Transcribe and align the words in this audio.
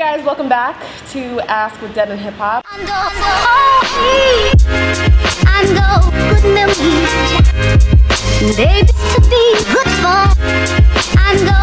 guys, 0.00 0.24
welcome 0.24 0.48
back 0.48 0.82
to 1.10 1.38
Ask 1.42 1.78
with 1.82 1.94
Dead 1.94 2.10
End 2.10 2.20
Hip 2.22 2.32
Hop. 2.38 2.64
And 2.72 2.86
go 5.76 6.10
good 6.30 6.42
memories. 6.54 7.36
Babies 8.56 8.96
to 9.12 9.20
be 9.28 9.44
good 9.68 9.90
for. 10.00 10.24
And 11.20 11.38
go. 11.44 11.60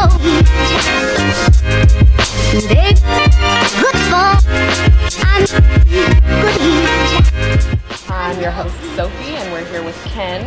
Baby, 2.70 3.02
good 3.82 3.98
for. 4.06 4.30
And 5.26 5.50
good 6.40 6.62
I'm 8.08 8.40
your 8.40 8.52
host 8.52 8.76
Sophie, 8.96 9.34
and 9.34 9.52
we're 9.52 9.66
here 9.66 9.84
with 9.84 10.00
Ken. 10.06 10.46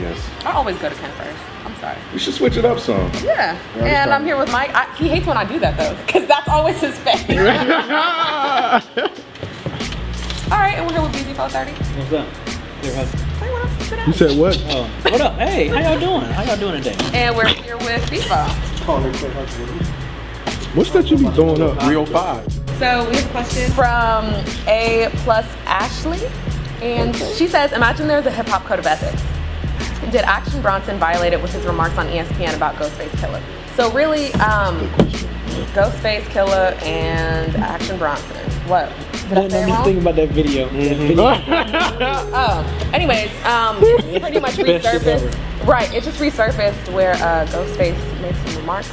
Yes. 0.00 0.18
I 0.44 0.52
always 0.52 0.78
go 0.78 0.88
to 0.88 0.94
Ken 0.94 1.10
first. 1.12 1.38
I'm 1.64 1.74
sorry. 1.76 1.96
We 2.12 2.18
should 2.18 2.34
switch 2.34 2.56
it 2.56 2.64
up 2.64 2.78
some. 2.78 3.10
Yeah, 3.24 3.58
Yeah, 3.76 4.02
and 4.02 4.12
I'm 4.12 4.24
here 4.24 4.36
with 4.36 4.50
Mike. 4.52 4.70
I, 4.74 4.92
he 4.96 5.08
hates 5.08 5.26
when 5.26 5.36
I 5.36 5.44
do 5.44 5.58
that 5.60 5.76
though, 5.76 5.96
because 6.06 6.26
that's 6.28 6.48
always 6.48 6.80
his 6.80 6.96
face. 6.98 7.20
All 10.52 10.58
right, 10.58 10.74
and 10.76 10.86
we're 10.86 10.92
here 10.92 11.02
with 11.02 11.12
BZ430. 11.12 11.98
What's 11.98 12.12
up? 12.12 12.28
Here, 12.84 12.94
what 12.94 13.64
up, 13.64 13.70
sit 13.82 13.96
down. 13.96 14.06
You 14.06 14.12
said 14.12 14.38
what? 14.38 14.56
Oh, 14.68 14.84
what 15.02 15.20
up? 15.20 15.34
Hey, 15.38 15.66
how 15.68 15.80
y'all 15.80 15.98
doing? 15.98 16.20
How 16.32 16.42
y'all 16.44 16.56
doing 16.56 16.82
today? 16.82 16.96
And 17.14 17.36
we're 17.36 17.48
here 17.48 17.76
with 17.78 18.08
FIFA. 18.08 18.48
What's 20.76 20.90
that 20.90 21.10
you 21.10 21.16
be 21.16 21.28
throwing 21.30 21.60
up? 21.62 21.80
Real 21.88 22.02
oh 22.02 22.06
five. 22.06 22.44
So 22.78 23.08
we 23.08 23.16
have 23.16 23.26
a 23.26 23.30
question 23.30 23.72
from 23.72 24.26
A 24.68 25.08
plus 25.24 25.46
Ashley, 25.64 26.20
and 26.82 27.16
she 27.16 27.48
says, 27.48 27.72
"Imagine 27.72 28.06
there's 28.06 28.26
a 28.26 28.30
hip 28.30 28.46
hop 28.46 28.64
code 28.64 28.78
of 28.78 28.86
ethics. 28.86 29.22
Did 30.10 30.22
Action 30.24 30.62
Bronson 30.62 30.98
violate 30.98 31.32
it 31.32 31.42
with 31.42 31.52
his 31.52 31.64
remarks 31.66 31.98
on 31.98 32.06
ESPN 32.06 32.54
about 32.56 32.76
Ghostface 32.76 33.10
Killah? 33.16 33.42
So 33.74 33.90
really, 33.92 34.32
um, 34.34 34.78
Ghostface 35.74 36.22
Killah 36.24 36.80
and 36.82 37.56
Action 37.56 37.98
Bronson. 37.98 38.36
What? 38.68 38.92
Did 39.28 39.38
I 39.38 39.40
Let 39.42 39.50
say 39.50 39.62
it 39.62 39.66
me 39.66 39.84
think 39.84 40.00
about 40.00 40.16
that 40.16 40.28
video. 40.30 40.68
That 40.68 40.98
video. 40.98 41.24
Oh, 42.38 42.90
anyways, 42.92 43.30
um, 43.44 43.78
it's 43.80 44.18
pretty 44.20 44.38
much 44.40 44.54
resurfaced. 44.54 45.66
Right, 45.66 45.92
it 45.92 46.04
just 46.04 46.20
resurfaced 46.20 46.92
where 46.92 47.14
uh, 47.14 47.46
Ghostface 47.46 48.20
made 48.20 48.36
some 48.36 48.56
remarks, 48.60 48.90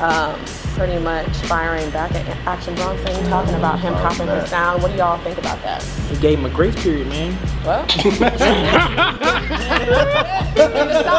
um, 0.00 0.38
pretty 0.76 0.98
much 1.02 1.26
firing 1.48 1.88
back 1.90 2.12
at 2.14 2.26
Action 2.46 2.74
Bronson, 2.74 3.24
talking 3.30 3.54
about 3.54 3.80
him 3.80 3.94
copying 3.94 4.28
his 4.28 4.50
sound. 4.50 4.82
What 4.82 4.92
do 4.92 4.98
y'all 4.98 5.16
think 5.24 5.38
about 5.38 5.62
that? 5.62 5.82
He 5.82 6.16
gave 6.18 6.38
him 6.38 6.44
a 6.44 6.50
grace 6.50 6.74
period, 6.82 7.08
man. 7.08 7.34
Well, 7.64 7.88
stop, 7.98 8.20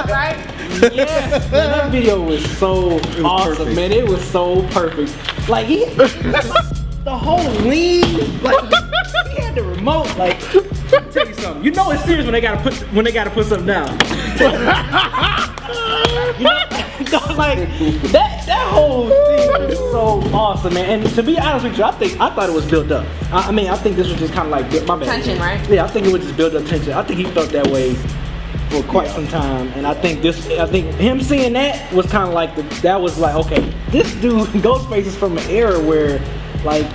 right? 0.10 0.38
Yeah, 0.94 1.40
man, 1.52 1.54
that 1.72 1.92
video 1.92 2.22
was 2.22 2.46
so 2.60 3.00
awesome, 3.26 3.56
perfect. 3.56 3.76
man. 3.76 3.92
It 3.92 4.08
was 4.08 4.24
so 4.24 4.62
perfect. 4.70 5.18
Like 5.50 5.66
he, 5.66 5.86
the 5.86 7.18
whole 7.18 7.50
lean, 7.68 8.44
like 8.44 8.62
he 9.32 9.42
had 9.42 9.56
the 9.56 9.64
remote. 9.64 10.16
Like, 10.18 10.40
tell 11.12 11.28
you 11.28 11.34
something. 11.34 11.64
You 11.64 11.72
know 11.72 11.90
it's 11.90 12.04
serious 12.04 12.26
when 12.26 12.34
they 12.34 12.42
gotta 12.42 12.62
put 12.62 12.76
when 12.94 13.06
they 13.06 13.12
gotta 13.12 13.32
put 13.32 13.48
something 13.48 13.66
down. 13.66 13.90
you 16.38 16.44
know, 16.44 16.77
like 17.38 17.60
that 18.12 18.46
that 18.46 18.68
whole 18.74 19.10
thing 19.10 19.70
is 19.70 19.78
so 19.78 20.22
awesome, 20.34 20.74
man. 20.74 21.02
And 21.02 21.10
to 21.16 21.24
be 21.24 21.38
honest 21.40 21.66
with 21.66 21.78
you, 21.78 21.84
I 21.84 21.92
think 21.92 22.20
I 22.20 22.34
thought 22.34 22.50
it 22.50 22.54
was 22.54 22.70
built 22.70 22.92
up. 22.92 23.06
I, 23.32 23.48
I 23.48 23.52
mean, 23.52 23.68
I 23.68 23.76
think 23.76 23.96
this 23.96 24.08
was 24.10 24.20
just 24.20 24.34
kind 24.34 24.48
of 24.48 24.52
like 24.52 24.88
my 24.88 24.98
bad. 24.98 25.06
Tension, 25.06 25.40
right? 25.40 25.70
Yeah, 25.70 25.86
I 25.86 25.88
think 25.88 26.08
it 26.08 26.14
was 26.14 26.24
just 26.24 26.38
built 26.38 26.54
up 26.54 26.66
tension. 26.66 26.94
I 26.94 27.04
think 27.04 27.20
he 27.20 27.26
felt 27.26 27.50
that 27.52 27.68
way 27.68 27.96
for 28.70 28.84
quite 28.84 29.10
some 29.10 29.28
time, 29.28 29.68
and 29.70 29.88
I 29.88 29.94
think 29.94 30.22
this, 30.22 30.48
I 30.50 30.66
think 30.66 30.94
him 30.96 31.22
seeing 31.22 31.54
that 31.54 31.92
was 31.94 32.06
kind 32.08 32.28
of 32.28 32.34
like 32.34 32.56
the, 32.56 32.64
that 32.82 33.00
was 33.00 33.18
like, 33.18 33.36
okay, 33.36 33.74
this 33.90 34.14
dude 34.16 34.48
Ghostface 34.62 35.06
is 35.06 35.16
from 35.16 35.38
an 35.38 35.50
era 35.50 35.80
where, 35.80 36.20
like, 36.64 36.86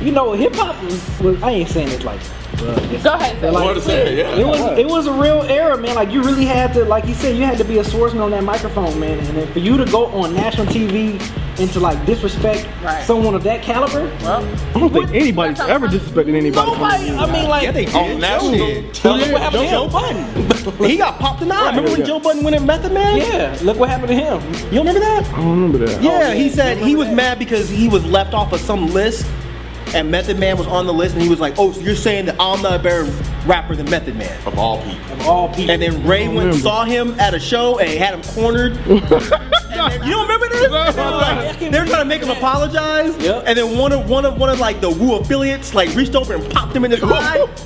you 0.00 0.12
know, 0.12 0.32
hip 0.32 0.54
hop 0.54 0.82
was, 0.84 1.20
was. 1.20 1.42
I 1.42 1.50
ain't 1.50 1.68
saying 1.70 1.88
it 1.88 2.04
like. 2.04 2.20
it's- 2.20 3.02
Go 3.02 3.12
ahead. 3.12 3.38
but, 3.40 3.52
like, 3.52 3.64
What 3.64 3.74
to 3.74 3.80
say, 3.82 4.16
yeah. 4.16 4.36
It 4.36 4.46
was 4.46 4.78
it 4.78 4.86
was 4.86 5.06
a 5.06 5.12
real 5.12 5.42
era, 5.42 5.76
man. 5.76 5.94
Like 5.94 6.10
you 6.10 6.22
really 6.22 6.46
had 6.46 6.72
to, 6.74 6.84
like 6.84 7.06
you 7.06 7.14
said, 7.14 7.36
you 7.36 7.44
had 7.44 7.58
to 7.58 7.64
be 7.64 7.78
a 7.78 7.84
swordsman 7.84 8.22
on 8.22 8.30
that 8.30 8.44
microphone, 8.44 8.98
man. 8.98 9.18
And 9.18 9.36
then 9.36 9.52
for 9.52 9.58
you 9.58 9.76
to 9.76 9.84
go 9.84 10.06
on 10.06 10.34
national 10.34 10.66
TV 10.66 11.20
and 11.58 11.70
to 11.72 11.80
like 11.80 12.04
disrespect 12.06 12.66
Right. 12.82 13.04
someone 13.04 13.34
of 13.34 13.42
that 13.44 13.62
caliber, 13.62 14.04
Well, 14.22 14.44
I 14.74 14.78
don't 14.80 14.92
think 14.92 15.10
anybody's 15.10 15.60
ever 15.60 15.86
disrespected 15.88 16.34
anybody. 16.34 16.70
nobody. 16.70 17.10
I 17.10 17.30
mean, 17.32 17.48
like, 17.48 17.62
Yeah, 17.64 17.72
they 17.72 17.86
oh, 17.88 17.90
did. 18.06 18.12
On 18.14 18.20
national 18.20 18.52
Shit. 18.58 19.04
Well, 19.04 19.16
look 19.18 19.32
what 19.32 19.42
happened 19.42 19.62
to 19.62 19.70
Joe 19.70 19.84
him. 19.84 19.92
Budden. 19.92 20.88
he 20.90 20.96
got 20.96 21.18
popped 21.18 21.42
in 21.42 21.48
the 21.48 21.54
eye. 21.54 21.68
Remember 21.70 21.90
when 21.90 22.04
Joe 22.06 22.20
Budden 22.20 22.42
went 22.42 22.56
in 22.56 22.64
Method 22.66 22.92
Man? 22.92 23.16
Yeah, 23.18 23.56
look 23.62 23.78
what 23.78 23.88
happened 23.90 24.08
to 24.08 24.14
him. 24.14 24.40
You 24.72 24.82
don't 24.82 24.86
remember 24.86 25.00
that? 25.00 25.24
I 25.32 25.36
don't 25.36 25.50
remember 25.62 25.78
that. 25.86 26.02
Yeah, 26.02 26.28
oh, 26.30 26.34
he 26.34 26.48
said 26.50 26.78
he 26.78 26.94
was 26.96 27.08
mad 27.08 27.38
because 27.38 27.68
he 27.68 27.88
was 27.88 28.04
left 28.06 28.32
off 28.34 28.52
of 28.52 28.60
some 28.60 28.86
list, 28.92 29.26
and 29.94 30.10
Method 30.10 30.38
Man 30.38 30.56
was 30.56 30.66
on 30.66 30.86
the 30.86 30.92
list, 30.92 31.14
and 31.14 31.22
he 31.22 31.28
was 31.28 31.40
like, 31.40 31.54
"Oh, 31.58 31.72
so 31.72 31.80
you're 31.80 31.94
saying 31.94 32.26
that 32.26 32.36
I'm 32.40 32.62
not 32.62 32.80
a 32.80 32.82
better 32.82 33.04
rapper 33.46 33.74
than 33.76 33.88
Method 33.90 34.16
Man?" 34.16 34.36
Of 34.46 34.58
all 34.58 34.82
people. 34.82 35.12
Of 35.12 35.26
all 35.26 35.48
people. 35.48 35.70
And 35.70 35.82
then 35.82 36.06
Ray 36.06 36.26
went 36.28 36.38
and 36.50 36.56
remember. 36.56 36.58
saw 36.58 36.84
him 36.84 37.18
at 37.20 37.34
a 37.34 37.40
show 37.40 37.78
and 37.78 37.88
had 37.98 38.14
him 38.14 38.22
cornered. 38.34 38.74
Then- 39.76 40.02
you 40.04 40.12
don't 40.14 40.22
remember 40.22 40.48
this? 40.48 40.70
Like, 40.96 41.58
they're 41.58 41.84
trying 41.84 42.00
to 42.00 42.04
make 42.06 42.22
him 42.22 42.30
apologize. 42.30 43.14
Yep. 43.18 43.44
And 43.46 43.58
then 43.58 43.76
one 43.76 43.92
of 43.92 44.08
one 44.08 44.24
of 44.24 44.38
one 44.38 44.48
of 44.48 44.58
like 44.58 44.80
the 44.80 44.88
Wu 44.88 45.16
affiliates 45.16 45.74
like 45.74 45.94
reached 45.94 46.14
over 46.14 46.34
and 46.34 46.50
popped 46.50 46.74
him 46.74 46.84
in 46.84 46.90
his 46.92 47.02
eye. 47.02 47.46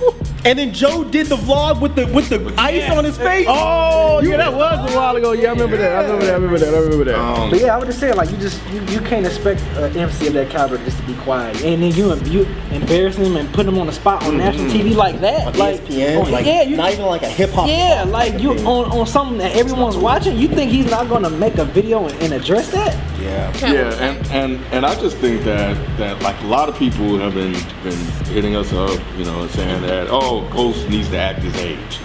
And 0.42 0.58
then 0.58 0.72
Joe 0.72 1.04
did 1.04 1.26
the 1.26 1.36
vlog 1.36 1.82
with 1.82 1.94
the 1.94 2.06
with 2.06 2.30
the 2.30 2.54
ice 2.56 2.90
on 2.90 3.04
his 3.04 3.19
face. 3.19 3.44
Oh, 3.46 4.22
yeah, 4.24 4.38
that 4.38 4.50
was 4.54 4.90
a 4.90 4.96
while 4.96 5.14
ago. 5.14 5.32
Yeah, 5.32 5.50
I 5.50 5.52
remember 5.52 5.76
that. 5.76 5.92
I 5.92 6.00
remember 6.10 6.24
that. 6.24 6.32
I 6.32 6.36
remember 6.38 6.58
that. 6.58 6.74
I 6.74 6.78
remember 6.78 7.04
that. 7.04 7.19
Um, 7.19 7.50
But 7.50 7.60
yeah, 7.60 7.74
I 7.74 7.78
would 7.78 7.84
just 7.84 8.00
say 8.00 8.10
like 8.14 8.30
you 8.30 8.38
just 8.38 8.58
you, 8.70 8.80
you 8.86 9.00
can't 9.02 9.26
expect 9.26 9.60
an 9.76 9.94
MC 9.94 10.28
of 10.28 10.32
that 10.32 10.48
caliber 10.48 10.78
just 10.82 10.96
to 10.96 11.02
be 11.06 11.12
quiet, 11.16 11.62
and 11.62 11.82
then 11.82 11.92
you 11.92 12.14
you 12.24 12.46
embarrassing 12.70 13.26
him 13.26 13.36
and 13.36 13.52
putting 13.52 13.70
him 13.74 13.78
on 13.80 13.86
the 13.86 13.92
spot 13.92 14.22
on 14.24 14.38
national 14.38 14.70
TV 14.72 14.96
like 14.96 15.20
that, 15.20 15.46
On 15.48 15.52
like 15.72 15.81
ESPN, 15.82 16.16
oh, 16.16 16.31
like 16.31 16.47
yeah, 16.47 16.62
you, 16.62 16.76
not 16.76 16.92
even 16.92 17.06
like 17.06 17.22
a 17.22 17.28
hip 17.28 17.50
hop. 17.50 17.69
yeah, 17.69 18.04
like 18.06 18.41
you 18.41 18.53
on 18.60 18.91
on 18.91 19.06
something 19.06 19.38
that 19.38 19.56
everyone's 19.56 19.97
watching. 19.97 20.36
You 20.36 20.48
think 20.48 20.70
he's 20.70 20.91
not 20.91 21.08
gonna 21.08 21.31
make 21.31 21.58
a 21.58 21.64
video 21.64 22.06
and, 22.06 22.22
and 22.22 22.32
address 22.32 22.70
that? 22.72 22.94
Yeah. 23.20 23.53
yeah, 23.58 23.92
and, 24.03 24.26
and 24.28 24.64
and 24.72 24.86
I 24.86 24.94
just 24.94 25.16
think 25.19 25.44
that 25.44 25.76
that 25.98 26.22
like 26.22 26.41
a 26.42 26.47
lot 26.47 26.69
of 26.69 26.76
people 26.76 27.19
have 27.19 27.34
been 27.34 27.53
been 27.82 27.98
hitting 28.32 28.56
us 28.56 28.72
up, 28.72 28.98
you 29.16 29.25
know, 29.25 29.47
saying 29.48 29.82
that 29.82 30.08
oh, 30.10 30.48
Ghost 30.53 30.88
needs 30.88 31.08
to 31.10 31.19
act 31.19 31.42
his 31.42 31.54
age, 31.56 31.98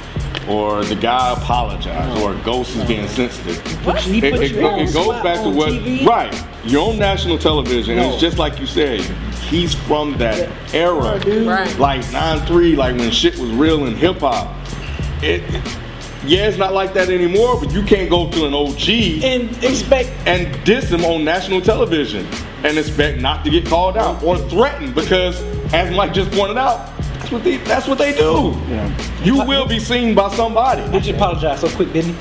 or 0.47 0.83
the 0.83 0.95
guy 0.95 1.33
apologized, 1.33 2.21
or 2.21 2.33
a 2.33 2.37
Ghost 2.43 2.75
is 2.75 2.83
being 2.85 3.07
sensitive. 3.07 3.55
He 4.03 4.19
It, 4.19 4.31
put 4.33 4.41
it- 4.43 4.51
you 4.51 4.67
it 4.67 4.93
goes 4.93 5.21
back 5.23 5.41
to 5.43 5.49
what 5.49 5.69
TV. 5.69 6.05
right. 6.05 6.43
You're 6.65 6.89
on 6.89 6.97
national 6.99 7.37
television. 7.37 7.97
and 7.97 8.07
No. 8.07 8.13
It's 8.13 8.21
just 8.21 8.37
like 8.37 8.59
you 8.59 8.65
said. 8.67 9.01
He's 9.49 9.75
from 9.75 10.17
that 10.17 10.49
era, 10.73 11.19
dude. 11.19 11.47
Right. 11.47 11.77
like 11.77 12.01
'93, 12.11 12.75
like 12.75 12.97
when 12.97 13.11
shit 13.11 13.37
was 13.37 13.49
real 13.51 13.85
in 13.85 13.95
hip 13.95 14.19
hop. 14.19 14.51
It, 15.21 15.43
yeah, 16.25 16.47
it's 16.47 16.57
not 16.57 16.73
like 16.73 16.93
that 16.95 17.09
anymore. 17.09 17.59
But 17.59 17.71
you 17.71 17.83
can't 17.83 18.09
go 18.09 18.27
to 18.31 18.45
an 18.47 18.53
OG 18.55 19.23
And 19.23 19.63
expect 19.63 20.09
and 20.25 20.47
diss 20.65 20.89
him 20.89 21.05
on 21.05 21.23
national 21.23 21.61
television 21.61 22.25
and 22.63 22.77
expect 22.79 23.21
not 23.21 23.43
to 23.45 23.51
get 23.51 23.67
called 23.67 23.97
out 23.97 24.23
or 24.23 24.37
threatened 24.49 24.95
because, 24.95 25.39
as 25.73 25.95
Mike 25.95 26.13
just 26.13 26.31
pointed 26.31 26.57
out, 26.57 26.89
that's 27.19 27.31
what 27.31 27.43
they 27.43 27.57
that's 27.57 27.87
what 27.87 27.97
they 27.97 28.13
do. 28.13 28.55
You 29.23 29.43
will 29.45 29.67
be 29.67 29.79
seen 29.79 30.15
by 30.15 30.33
somebody. 30.35 30.89
Would 30.91 31.05
you 31.05 31.15
apologize 31.15 31.61
so 31.61 31.69
quick, 31.69 31.91
didn't 31.93 32.13
he? 32.13 32.19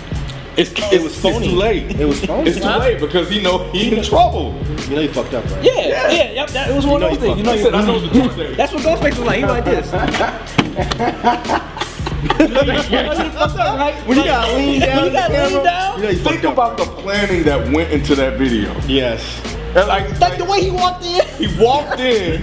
It's, 0.57 0.71
it's, 0.77 1.03
was 1.03 1.19
phony. 1.19 1.37
It's 1.37 1.47
too 1.47 1.57
late. 1.57 2.01
It 2.01 2.05
was 2.05 2.25
phony. 2.25 2.49
It's 2.49 2.61
too 2.61 2.67
late 2.67 3.01
because 3.01 3.29
he 3.29 3.43
know 3.43 3.69
he 3.73 3.97
in 3.97 4.05
trouble. 4.05 4.55
You 4.89 4.97
know 4.97 5.03
you 5.03 5.13
fucked 5.13 5.35
up, 5.35 5.45
right? 5.47 5.65
Yeah, 5.65 6.11
yeah, 6.13 6.31
yep, 6.31 6.49
that, 6.51 6.71
it 6.71 6.77
was 6.77 6.87
one 6.87 7.03
of 7.03 7.11
those 7.11 7.19
things. 7.19 7.39
You 7.39 7.43
know, 7.43 7.51
I 7.51 7.55
you, 7.57 7.63
said 7.63 7.75
I 7.75 7.85
know 7.85 7.99
the 7.99 8.09
truth. 8.09 8.57
that's 8.57 8.73
what 8.73 8.83
Ghostface 8.85 9.19
was 9.19 9.21
like. 9.21 9.39
He 9.39 9.45
like 9.47 9.65
this. 9.65 9.87
you 12.39 12.49
know, 12.49 12.63
you 12.63 13.31
fucked 13.31 13.59
up, 13.59 13.79
right? 13.79 13.95
When 14.07 14.19
you 14.19 14.25
got 14.25 14.55
lean 14.55 14.81
down, 14.81 14.97
when 14.97 15.05
you 15.07 15.13
got 15.13 15.31
the 15.31 15.55
lean 15.55 15.65
down, 15.65 15.97
You 15.97 16.03
know 16.05 16.11
you 16.11 16.17
Think 16.19 16.43
fucked 16.43 16.45
up. 16.45 16.53
about 16.53 16.79
the 16.79 16.85
planning 17.03 17.43
that 17.45 17.73
went 17.73 17.91
into 17.91 18.15
that 18.15 18.39
video. 18.39 18.73
Yes. 18.87 19.54
And 19.77 19.89
like, 19.89 20.21
like 20.21 20.39
the 20.39 20.45
way 20.45 20.63
he 20.63 20.71
walked 20.71 21.05
in. 21.05 21.27
he 21.37 21.49
walked 21.61 21.99
in, 22.01 22.43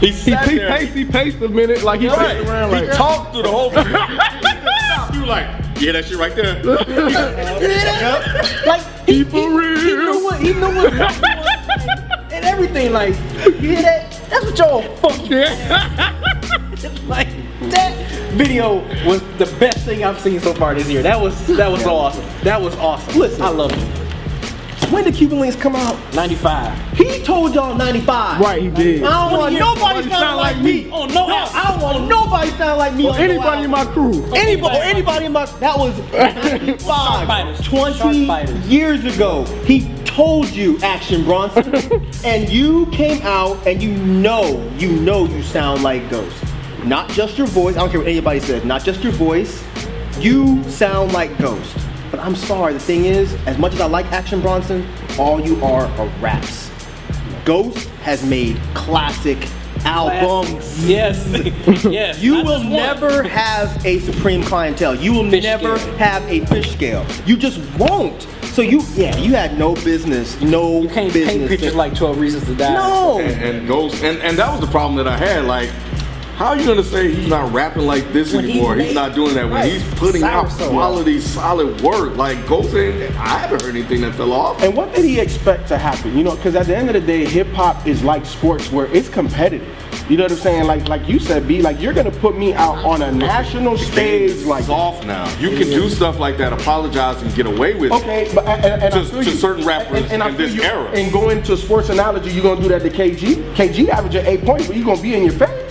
he 0.00 0.10
He, 0.10 0.34
he 0.34 0.58
paced, 0.58 0.94
he 0.94 1.04
paced 1.04 1.40
a 1.42 1.48
minute, 1.48 1.82
like 1.82 2.00
he 2.00 2.08
Right. 2.08 2.38
paced 2.38 2.48
around, 2.48 2.74
he 2.74 2.80
like 2.86 2.96
talked 2.96 3.32
through 3.34 3.42
the 3.42 3.50
whole 3.50 3.68
video. 3.70 3.98
you 5.12 5.20
were 5.20 5.26
like, 5.26 5.46
yeah, 5.80 5.92
that 5.92 6.06
shit 6.06 6.16
right 6.16 6.34
there. 6.34 6.62
Like 8.66 8.82
he, 9.06 9.24
Keep 9.24 9.34
it 9.34 9.34
he, 9.34 9.90
he 9.90 9.96
knew 9.96 10.24
what 10.24 10.40
he 10.40 10.52
knew 10.52 10.60
what 10.60 10.92
and 12.32 12.44
everything. 12.44 12.92
Like 12.92 13.14
you 13.44 13.50
hear 13.52 13.82
that? 13.82 14.10
That's 14.30 14.44
what 14.46 14.58
y'all 14.58 14.82
fucking 14.96 15.30
like. 17.08 17.28
That 17.70 17.94
video 18.32 18.76
was 19.06 19.20
the 19.38 19.46
best 19.60 19.78
thing 19.84 20.04
I've 20.04 20.20
seen 20.20 20.40
so 20.40 20.52
far 20.54 20.74
this 20.74 20.88
year. 20.88 21.02
That 21.02 21.20
was 21.20 21.46
that 21.48 21.70
was 21.70 21.84
awesome. 21.86 22.24
That 22.44 22.60
was 22.60 22.74
awesome. 22.76 23.18
Listen. 23.18 23.42
I 23.42 23.48
love 23.50 23.72
it. 23.72 24.01
When 24.90 25.04
did 25.04 25.14
Cuban 25.14 25.38
Linx 25.38 25.58
come 25.58 25.74
out? 25.74 25.96
95. 26.14 26.96
He 26.98 27.22
told 27.22 27.54
y'all 27.54 27.74
95. 27.74 28.40
right, 28.40 28.62
he 28.62 28.70
did. 28.70 29.04
I 29.04 29.28
don't 29.28 29.38
want 29.38 29.52
Years 29.52 29.60
nobody 29.64 30.02
before. 30.02 30.18
sound 30.18 30.36
like 30.36 30.58
me. 30.58 30.90
Oh 30.90 31.06
no! 31.06 31.26
I 31.26 31.68
don't 31.70 31.80
want 31.80 31.96
oh, 31.98 32.06
nobody 32.06 32.50
sound 32.52 32.78
like 32.78 32.94
me. 32.94 33.04
Or 33.04 33.10
on 33.12 33.16
no 33.16 33.22
anybody 33.22 33.64
in 33.64 33.70
my 33.70 33.84
crew. 33.86 34.24
Anybody, 34.34 34.76
or 34.76 34.82
anybody 34.82 35.26
in 35.26 35.32
my 35.32 35.46
that 35.46 35.78
was 35.78 35.94
Shark 36.82 37.28
95, 37.28 37.64
20 37.64 38.68
years 38.68 39.04
ago. 39.04 39.44
He 39.64 39.88
told 40.04 40.50
you, 40.50 40.78
Action 40.82 41.24
Bronson, 41.24 41.74
and 42.24 42.48
you 42.48 42.86
came 42.86 43.22
out 43.22 43.66
and 43.66 43.82
you 43.82 43.92
know, 43.96 44.70
you 44.76 44.92
know 44.92 45.24
you 45.24 45.42
sound 45.42 45.82
like 45.82 46.08
Ghost. 46.10 46.44
Not 46.84 47.08
just 47.10 47.38
your 47.38 47.46
voice. 47.46 47.76
I 47.76 47.80
don't 47.80 47.90
care 47.90 48.00
what 48.00 48.08
anybody 48.08 48.40
says. 48.40 48.64
Not 48.64 48.84
just 48.84 49.02
your 49.02 49.12
voice. 49.12 49.64
You 50.18 50.62
sound 50.68 51.12
like 51.12 51.36
Ghost. 51.38 51.76
But 52.12 52.20
I'm 52.20 52.36
sorry. 52.36 52.74
The 52.74 52.78
thing 52.80 53.06
is, 53.06 53.34
as 53.46 53.58
much 53.58 53.72
as 53.72 53.80
I 53.80 53.86
like 53.86 54.06
Action 54.12 54.40
Bronson, 54.40 54.86
all 55.18 55.40
you 55.40 55.56
are 55.64 55.86
are 55.86 56.06
raps. 56.20 56.70
Ghost 57.44 57.88
has 58.04 58.24
made 58.24 58.56
classic 58.74 59.38
albums. 59.84 60.86
Yes. 60.86 61.26
yes. 61.84 62.20
You 62.22 62.34
Not 62.36 62.44
will 62.44 62.52
just 62.58 62.64
one. 62.64 62.72
never 62.74 63.22
have 63.24 63.84
a 63.84 63.98
supreme 64.00 64.42
clientele. 64.44 64.94
You 64.94 65.12
will 65.14 65.28
Fish 65.30 65.42
never 65.42 65.76
scale. 65.78 65.96
have 65.96 66.22
a 66.30 66.40
Fishscale. 66.42 67.26
You 67.26 67.36
just 67.36 67.58
won't. 67.78 68.28
So 68.52 68.60
you, 68.60 68.82
yeah, 68.94 69.16
you 69.16 69.32
had 69.34 69.58
no 69.58 69.74
business, 69.74 70.38
no 70.42 70.82
You 70.82 70.88
can't 70.90 71.12
business. 71.12 71.36
paint 71.38 71.48
pictures 71.48 71.72
to- 71.72 71.78
like 71.78 71.94
12 71.94 72.20
Reasons 72.20 72.44
to 72.44 72.54
Die. 72.54 72.74
no. 72.74 73.18
and, 73.18 73.42
and 73.42 73.66
goes 73.66 73.94
and, 74.02 74.18
and 74.18 74.36
that 74.38 74.50
was 74.52 74.60
the 74.60 74.66
problem 74.70 74.96
that 75.02 75.08
I 75.08 75.16
had. 75.16 75.46
Like, 75.46 75.70
how 76.42 76.48
are 76.48 76.56
you 76.56 76.66
gonna 76.66 76.82
say 76.82 77.14
he's 77.14 77.28
not 77.28 77.52
rapping 77.52 77.86
like 77.86 78.12
this 78.12 78.32
When 78.34 78.44
anymore? 78.44 78.74
he's 78.74 78.86
made- 78.86 78.94
not 78.96 79.14
doing 79.14 79.34
that 79.34 79.44
when 79.44 79.52
right. 79.54 79.70
he's 79.72 79.84
putting 79.94 80.24
out 80.24 80.50
Sour 80.50 80.58
Soul. 80.58 80.70
quality, 80.70 81.20
solid 81.20 81.80
work. 81.82 82.16
Like 82.16 82.44
Ghost, 82.48 82.74
ain't- 82.74 83.14
I 83.16 83.38
haven't 83.38 83.62
heard 83.62 83.76
anything 83.76 84.00
that 84.00 84.16
fell 84.16 84.32
off. 84.32 84.60
And 84.60 84.74
what 84.74 84.92
did 84.92 85.04
he 85.04 85.20
expect 85.20 85.68
to 85.68 85.78
happen? 85.78 86.18
You 86.18 86.24
know, 86.24 86.34
because 86.34 86.56
at 86.56 86.66
the 86.66 86.76
end 86.76 86.88
of 86.88 86.94
the 86.94 87.00
day, 87.00 87.24
hip 87.26 87.52
hop 87.52 87.86
is 87.86 88.02
like 88.02 88.26
sports 88.26 88.72
where 88.72 88.86
it's 88.86 89.08
competitive. 89.08 89.68
You 90.08 90.16
know 90.16 90.24
what 90.24 90.32
I'm 90.32 90.38
saying? 90.38 90.64
Like 90.66 90.88
like 90.88 91.08
you 91.08 91.20
said, 91.20 91.46
B, 91.46 91.62
like 91.62 91.80
you're 91.80 91.92
gonna 91.94 92.10
put 92.10 92.36
me 92.36 92.52
out 92.54 92.76
on 92.84 93.02
a 93.02 93.12
national 93.12 93.76
The 93.76 93.84
game 93.84 93.92
stage 93.92 94.30
is 94.32 94.44
like 94.46 94.64
soft 94.64 95.06
now. 95.06 95.32
You 95.38 95.50
can 95.50 95.68
do 95.68 95.88
stuff 95.88 96.18
like 96.18 96.38
that, 96.38 96.52
apologize 96.52 97.22
and 97.22 97.32
get 97.36 97.46
away 97.46 97.74
with 97.74 97.92
it. 97.92 98.02
Okay, 98.02 98.28
but 98.34 98.44
and, 98.48 98.64
and, 98.64 98.82
and 98.82 98.94
I 98.94 98.98
To- 98.98 99.04
feel 99.04 99.22
to 99.22 99.30
you. 99.30 99.36
certain 99.36 99.64
rappers 99.64 100.02
and, 100.02 100.10
and 100.14 100.22
I 100.24 100.30
in 100.30 100.34
feel 100.34 100.46
this 100.48 100.56
you. 100.56 100.62
era. 100.64 100.90
And 100.92 101.12
going 101.12 101.40
to 101.44 101.56
sports 101.56 101.88
analogy, 101.88 102.32
you're 102.32 102.42
gonna 102.42 102.60
do 102.60 102.68
that 102.70 102.82
to 102.82 102.90
KG. 102.90 103.54
KG 103.54 103.88
averaging 103.90 104.26
eight 104.26 104.44
points, 104.44 104.66
but 104.66 104.74
you're 104.74 104.84
gonna 104.84 105.00
be 105.00 105.14
in 105.14 105.22
your 105.22 105.34
face. 105.34 105.61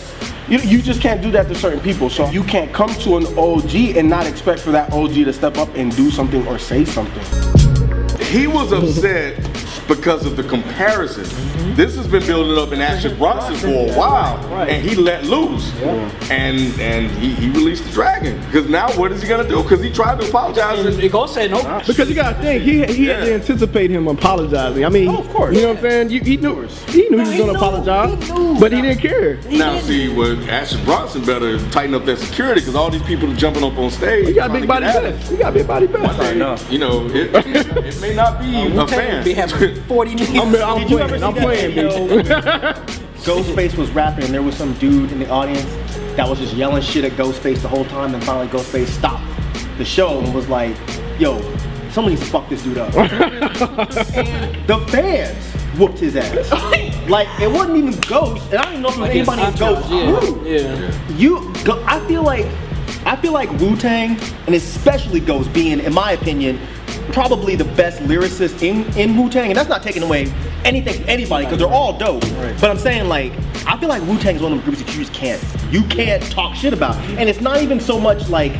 You, 0.52 0.60
you 0.60 0.82
just 0.82 1.00
can't 1.00 1.22
do 1.22 1.32
that 1.32 1.48
to 1.48 1.56
certain 1.56 1.80
people. 1.80 2.10
So 2.10 2.30
you 2.30 2.44
can't 2.44 2.74
come 2.74 2.94
to 2.96 3.16
an 3.16 3.26
OG 3.38 3.96
and 3.96 4.10
not 4.10 4.28
expect 4.28 4.60
for 4.60 4.72
that 4.72 4.92
OG 4.92 5.14
to 5.14 5.32
step 5.32 5.58
up 5.58 5.70
and 5.76 5.96
do 5.96 6.12
something 6.12 6.46
or 6.46 6.60
say 6.60 6.84
something. 6.84 7.24
He 8.26 8.48
was 8.48 8.74
upset 8.74 9.51
because 9.96 10.26
of 10.26 10.36
the 10.38 10.44
comparison. 10.44 11.26
This 11.76 11.96
has 11.96 12.08
been 12.08 12.26
building 12.26 12.58
up 12.58 12.74
in 12.74 12.82
Action 12.82 13.18
Bronson 13.18 13.56
for 13.56 13.68
a 13.68 13.94
while, 13.98 14.38
Right. 14.50 14.70
and 14.70 14.88
he 14.88 14.96
let 14.96 15.24
loose, 15.26 15.72
and 16.30 16.60
and 16.80 17.10
he, 17.12 17.34
he 17.34 17.50
released 17.50 17.86
the 17.86 17.92
dragon. 17.92 18.38
Because 18.46 18.70
now 18.70 18.90
what 18.98 19.12
is 19.12 19.22
he 19.22 19.28
gonna 19.28 19.48
do? 19.48 19.62
Because 19.64 19.82
he 19.82 19.90
tried 19.92 20.20
to 20.20 20.28
apologize. 20.28 20.80
And 20.80 20.90
And, 20.90 21.04
it 21.04 21.12
goes 21.12 21.34
say 21.34 21.48
no. 21.48 21.82
Because 21.88 22.10
you 22.10 22.16
gotta 22.16 22.40
think, 22.42 22.64
he 22.64 22.86
he 22.86 23.06
had 23.06 23.24
to 23.26 23.34
anticipate 23.34 23.90
him 23.92 24.08
apologizing. 24.08 24.86
I 24.86 24.90
mean, 24.90 25.08
Oh, 25.10 25.18
of 25.20 25.30
course. 25.30 25.56
you 25.56 25.62
know 25.64 25.70
what 25.70 25.78
I'm 25.78 25.84
saying? 25.90 26.10
You, 26.10 26.22
he 26.22 26.38
knew 26.38 26.68
he 26.88 27.10
knew 27.10 27.10
he 27.10 27.16
was 27.16 27.32
he 27.32 27.38
gonna 27.38 27.52
knew, 27.54 27.58
apologize, 27.58 28.24
he 28.28 28.60
but 28.60 28.72
he 28.74 28.82
didn't 28.82 29.00
care. 29.02 29.38
now 29.50 29.80
see, 29.80 30.10
what 30.14 30.38
Action 30.50 30.84
Bronson 30.84 31.24
better 31.26 31.58
tighten 31.70 31.96
up 31.96 32.06
that 32.06 32.18
security 32.20 32.62
because 32.62 32.76
all 32.76 32.90
these 32.90 33.04
people 33.04 33.32
are 33.32 33.36
jumping 33.36 33.64
up 33.64 33.78
on 33.78 33.90
stage. 33.92 34.28
He 34.28 34.34
got 34.34 34.46
a 34.46 34.50
trying 34.50 34.54
big 34.54 34.62
to 34.64 34.68
body 34.68 34.86
get 34.86 34.96
at 34.96 35.04
him. 35.06 35.18
best. 35.20 35.32
He 35.32 35.38
got 35.38 35.50
a 35.50 35.54
big 35.54 35.68
body 35.68 35.88
best. 35.88 36.72
You 36.72 36.80
know, 36.80 37.06
it, 37.08 37.32
it 37.86 38.02
may 38.02 38.14
not 38.14 38.40
be 38.42 38.68
a 38.78 38.88
fan. 38.88 39.24
Be 39.88 39.96
having 39.96 40.16
40 40.16 40.16
niggas. 40.16 40.40
I'm, 40.40 40.82
I'm 40.82 40.88
playing. 40.88 41.24
I'm 41.24 41.34
playing, 41.34 41.72
bitch. 41.76 42.98
Ghostface 43.22 43.78
was 43.78 43.92
rapping, 43.92 44.24
and 44.26 44.34
there 44.34 44.42
was 44.42 44.56
some 44.56 44.74
dude 44.76 45.12
in 45.12 45.20
the 45.20 45.30
audience 45.30 45.66
that 46.16 46.28
was 46.28 46.40
just 46.40 46.54
yelling 46.56 46.82
shit 46.82 47.06
at 47.06 47.12
Ghostface 47.14 47.62
the 47.62 47.68
whole 47.68 47.86
time, 47.86 48.16
and 48.16 48.24
finally 48.24 48.48
Ghostface 48.48 48.88
stopped 48.88 49.24
the 49.78 49.86
show 49.86 50.20
and 50.20 50.34
was 50.34 50.48
like, 50.50 50.76
"Yo, 51.20 51.40
somebody 51.92 52.16
needs 52.16 52.26
to 52.26 52.32
fuck 52.32 52.50
this 52.50 52.64
dude 52.64 52.80
up." 52.80 52.94
and 52.96 53.14
the 54.68 54.78
fans 54.90 55.46
whooped 55.78 56.00
his 56.00 56.16
ass. 56.16 56.52
like 57.10 57.28
it 57.40 57.52
wasn't 57.52 57.78
even 57.78 58.00
Ghost, 58.02 58.44
and 58.52 58.56
I 58.58 58.72
don't 58.74 58.82
know 58.82 58.90
if 58.90 59.14
it 59.14 59.20
was 59.20 59.28
Like 59.28 59.38
anybody 59.38 59.42
in 59.44 59.56
Ghost. 59.56 60.46
yeah. 60.48 60.90
yeah. 60.90 61.16
You, 61.16 61.54
I 61.86 62.00
feel 62.08 62.24
like, 62.24 62.48
I 63.06 63.16
feel 63.18 63.34
like 63.34 63.52
Wu 63.60 63.76
Tang, 63.76 64.20
and 64.48 64.56
especially 64.56 65.20
Ghost 65.20 65.54
being, 65.54 65.80
in 65.80 65.94
my 65.94 66.14
opinion, 66.14 66.60
probably 67.12 67.56
the 67.56 67.66
best 67.66 68.02
lyricist 68.04 68.62
in 68.62 68.86
in 68.98 69.18
Wu 69.18 69.30
Tang, 69.30 69.50
and 69.50 69.58
that's 69.58 69.70
not 69.70 69.84
taking 69.84 70.04
away 70.04 70.32
anything 70.64 70.94
from 70.94 71.10
anybody 71.10 71.46
because 71.46 71.60
they're 71.60 71.68
all 71.68 71.98
dope. 71.98 72.22
But 72.60 72.66
I'm 72.66 72.78
saying 72.78 73.08
like, 73.08 73.32
I 73.68 73.78
feel 73.78 73.90
like 73.90 74.02
Wu 74.04 74.18
Tang 74.18 74.36
is 74.36 74.42
one 74.42 74.52
of 74.52 74.58
them 74.58 74.66
groups 74.66 74.84
that 74.84 74.94
you 74.94 75.04
just 75.04 75.14
can't, 75.14 75.44
you 75.72 75.84
can't 75.84 76.24
talk 76.32 76.56
shit 76.56 76.74
about, 76.74 76.96
and 77.18 77.30
it's 77.30 77.42
not 77.42 77.62
even 77.62 77.80
so 77.80 78.00
much 78.00 78.30
like 78.30 78.54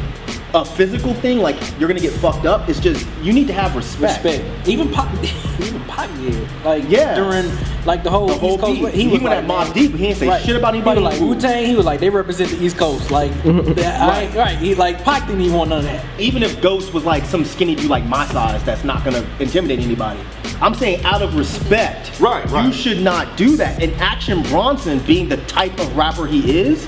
a 0.54 0.66
physical 0.66 1.14
thing, 1.14 1.40
like 1.40 1.56
you're 1.80 1.88
gonna 1.88 2.00
get 2.02 2.12
fucked 2.14 2.46
up. 2.46 2.68
It's 2.68 2.80
just 2.80 3.06
you 3.22 3.32
need 3.32 3.48
to 3.48 3.54
have 3.54 3.76
respect. 3.76 4.24
Respect. 4.24 4.68
Even 4.68 4.90
Pop, 4.92 5.10
even 5.62 5.80
Pop 5.86 6.10
did. 6.18 6.48
Like 6.66 6.84
Yeah. 6.90 7.16
during 7.16 7.50
like 7.86 8.04
the 8.04 8.10
whole, 8.12 8.28
The 8.28 8.34
whole 8.36 8.52
East 8.56 8.60
Coast. 8.62 8.82
beat. 8.82 8.94
He, 8.94 9.02
He 9.04 9.08
was 9.08 9.22
went 9.22 9.24
like, 9.24 9.38
at 9.38 9.46
Mobb 9.46 9.66
man, 9.68 9.74
Deep, 9.74 9.92
he 9.94 9.98
didn't 10.08 10.18
say 10.18 10.28
right. 10.28 10.44
shit 10.44 10.56
about 10.58 10.76
anybody 10.76 11.00
He 11.00 11.06
was 11.06 11.14
in 11.16 11.20
like 11.20 11.20
the 11.20 11.26
Wu 11.26 11.40
Tang. 11.42 11.66
He 11.66 11.76
was 11.76 11.86
like 11.86 12.00
they 12.02 12.10
represent 12.10 12.52
the 12.52 12.62
East 12.64 12.78
Coast. 12.78 13.10
Like 13.12 13.32
that, 13.44 14.02
I, 14.02 14.08
Right. 14.26 14.36
right. 14.36 14.58
He 14.58 14.76
like 14.76 15.04
Pac 15.04 15.26
didn't 15.28 15.42
even 15.42 15.56
want 15.58 15.70
none 15.70 15.80
of 15.80 15.86
that. 15.86 16.04
even 16.20 16.44
if 16.44 16.62
Ghost 16.62 16.94
was 16.94 17.06
like 17.06 17.26
some 17.26 17.46
skinny 17.46 17.76
dude 17.76 17.90
like 17.90 18.04
my 18.06 18.26
size 18.28 18.62
that's 18.66 18.84
not 18.84 19.04
gonna 19.06 19.26
intimidate 19.40 19.80
anybody. 19.80 20.20
I'm 20.62 20.76
saying 20.76 21.04
out 21.06 21.22
of 21.24 21.36
respect, 21.36 22.20
Right, 22.20 22.46
right. 22.52 22.66
you 22.66 22.72
should 22.74 23.02
not 23.02 23.36
do 23.38 23.56
that. 23.56 23.82
And 23.82 23.94
Action 24.02 24.44
Bronson 24.44 25.00
being 25.00 25.28
the 25.30 25.38
type 25.38 25.80
of 25.80 25.96
rapper 25.98 26.28
he 26.28 26.60
is, 26.60 26.88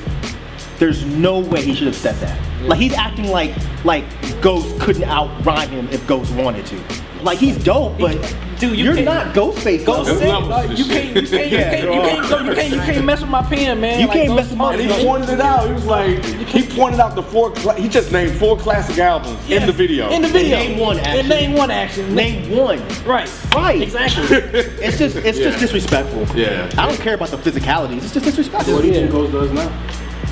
there's 0.77 1.05
no 1.05 1.39
way 1.39 1.61
he 1.63 1.73
should 1.73 1.87
have 1.87 1.95
said 1.95 2.15
that. 2.17 2.37
Like 2.67 2.79
he's 2.79 2.93
acting 2.93 3.27
like 3.29 3.53
like 3.83 4.05
Ghost 4.41 4.79
couldn't 4.79 5.03
out 5.03 5.45
rhyme 5.45 5.69
him 5.69 5.87
if 5.89 6.05
Ghost 6.07 6.33
wanted 6.35 6.65
to. 6.67 6.81
Like 7.21 7.37
he's 7.37 7.57
dope, 7.63 7.97
but 7.99 8.13
Dude, 8.59 8.77
you 8.77 8.85
you're 8.85 8.93
can't- 8.95 9.05
not 9.05 9.33
Ghostface. 9.35 9.85
Ghost 9.85 10.09
though. 10.09 10.17
said, 10.19 10.27
levels 10.29 10.49
like, 10.49 10.77
you 10.77 10.85
can't, 10.85 11.05
you 11.15 11.27
can't, 11.27 11.51
you 11.51 11.57
can't, 11.57 11.83
you 11.83 12.01
can't, 12.01 12.45
you 12.45 12.53
can't, 12.53 12.73
you 12.73 12.79
can't 12.81 13.05
mess 13.05 13.21
with 13.21 13.29
my 13.29 13.41
pen, 13.41 13.81
man. 13.81 13.99
You 13.99 14.07
Like, 14.07 14.23
can't 14.25 14.35
mess 14.35 14.49
with 14.49 14.57
my 14.57 14.73
And 14.73 14.81
he 14.81 15.05
pointed 15.05 15.29
it 15.29 15.39
out. 15.41 15.67
He 15.67 15.73
was 15.73 15.85
like, 15.85 16.23
he 16.23 16.63
pointed 16.63 16.99
out 16.99 17.15
the 17.15 17.23
four. 17.23 17.53
He 17.75 17.87
just 17.89 18.11
named 18.11 18.37
four 18.37 18.57
classic 18.57 18.97
albums 18.99 19.49
in 19.49 19.65
the 19.65 19.71
video. 19.73 20.09
In 20.11 20.21
the 20.21 20.27
video. 20.29 20.57
Name 20.59 20.79
one 20.79 20.97
action. 20.99 21.19
And 21.19 21.29
name 21.29 21.53
one 21.53 21.71
action. 21.71 22.15
Name 22.15 22.55
one. 22.55 22.79
Right. 23.05 23.29
Right. 23.53 23.81
Exactly. 23.81 24.37
It's 24.83 24.97
just 24.97 25.15
it's 25.17 25.39
Yeah. 25.39 25.45
just 25.49 25.59
disrespectful. 25.59 26.25
Yeah. 26.37 26.69
I 26.77 26.87
don't 26.87 26.99
care 26.99 27.15
about 27.15 27.29
the 27.29 27.37
physicalities. 27.37 28.03
It's 28.03 28.13
just 28.13 28.25
disrespectful. 28.25 28.73
What 28.75 28.81
do 28.81 28.87
you 28.87 28.93
think 28.93 29.11
Ghost 29.11 29.31
does 29.33 29.51
now? 29.51 29.69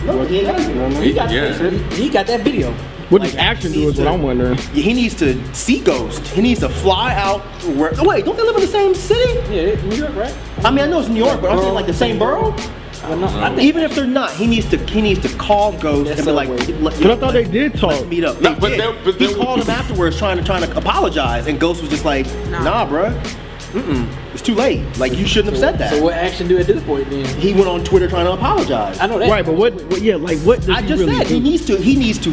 No, 0.06 0.24
he 0.26 0.40
ain't. 0.42 0.98
he 1.04 1.14
got 1.14 1.32
Yeah. 1.32 1.70
he 1.94 2.10
got 2.10 2.28
that 2.28 2.42
video. 2.42 2.74
What 3.10 3.22
Like, 3.22 3.32
does 3.32 3.40
action 3.40 3.72
do 3.74 3.90
is 3.90 3.98
what 3.98 4.08
I'm 4.08 4.22
wondering. 4.24 4.58
He 4.74 4.94
needs 4.94 5.16
to 5.16 5.38
see 5.54 5.80
Ghost. 5.80 6.26
He 6.30 6.42
needs 6.42 6.62
to 6.62 6.70
fly 6.70 7.14
out. 7.16 7.42
Where? 7.76 7.92
oh, 8.00 8.08
Wait, 8.08 8.24
don't 8.24 8.38
they 8.38 8.44
live 8.44 8.56
in 8.56 8.62
the 8.62 8.68
same 8.68 8.96
city? 8.96 9.34
Yeah, 9.54 9.76
New 9.84 9.98
York, 9.98 10.16
right? 10.16 10.34
I 10.64 10.72
mean, 10.72 10.86
I 10.86 10.88
know 10.88 11.00
it's 11.02 11.10
New 11.10 11.24
York, 11.26 11.42
but 11.42 11.52
I'm 11.52 11.60
saying 11.60 11.74
like 11.74 11.88
the 11.88 11.94
same 11.94 12.18
borough? 12.18 12.56
But 13.02 13.16
no, 13.18 13.60
Even 13.60 13.84
if 13.84 13.96
they're 13.96 14.06
not, 14.08 14.32
he 14.32 14.48
needs 14.48 14.70
to 14.70 14.78
he 14.78 15.02
needs 15.02 15.20
to 15.22 15.38
call 15.38 15.74
Ghost 15.74 16.06
That's 16.08 16.20
and 16.20 16.28
be 16.28 16.32
like, 16.32 16.48
so 16.48 16.54
weird. 16.54 16.82
let, 16.82 17.02
But 17.02 17.12
I 17.12 17.16
thought 17.18 17.34
they 17.34 17.44
did 17.44 17.74
talk. 17.78 17.92
let's 17.92 18.06
meet 18.06 18.24
up. 18.24 18.40
No, 18.40 18.54
They 18.54 18.60
but 18.60 18.70
did. 18.70 18.80
they- 18.80 18.96
but 19.04 19.16
he 19.16 19.26
they- 19.28 19.34
called 19.34 19.60
him 19.62 19.70
afterwards, 19.70 20.18
trying 20.18 20.38
to 20.38 20.44
trying 20.44 20.62
to 20.64 20.78
apologize, 20.78 21.48
and 21.48 21.60
Ghost 21.60 21.82
was 21.82 21.90
just 21.90 22.06
like, 22.06 22.28
Nah, 22.50 22.88
bruh, 22.88 23.14
mm-mm, 23.72 24.34
it's 24.34 24.42
too 24.42 24.56
late. 24.56 24.86
Like 24.98 25.14
you 25.18 25.26
shouldn't 25.26 25.54
have 25.54 25.60
said 25.62 25.78
that. 25.80 25.92
So 25.94 26.04
what 26.04 26.14
action 26.14 26.48
do 26.48 26.58
at 26.58 26.68
this 26.68 26.84
point 26.84 27.10
then? 27.10 27.26
he 27.40 27.54
went 27.54 27.68
on 27.68 27.84
Twitter 27.84 28.08
trying 28.08 28.26
to 28.26 28.34
apologize. 28.34 29.00
I 29.00 29.08
know 29.08 29.20
that. 29.20 29.30
Right, 29.30 29.46
but 29.46 29.56
what, 29.56 29.74
what? 29.86 30.02
Yeah, 30.02 30.16
like 30.16 30.38
what 30.40 30.60
does 30.60 30.70
I 30.70 30.82
he 30.82 30.88
just 30.88 31.00
really 31.02 31.18
said 31.18 31.28
do? 31.28 31.34
he 31.36 31.40
needs 31.40 31.66
to 31.66 31.78
he 31.78 31.96
needs 31.96 32.20
to 32.20 32.32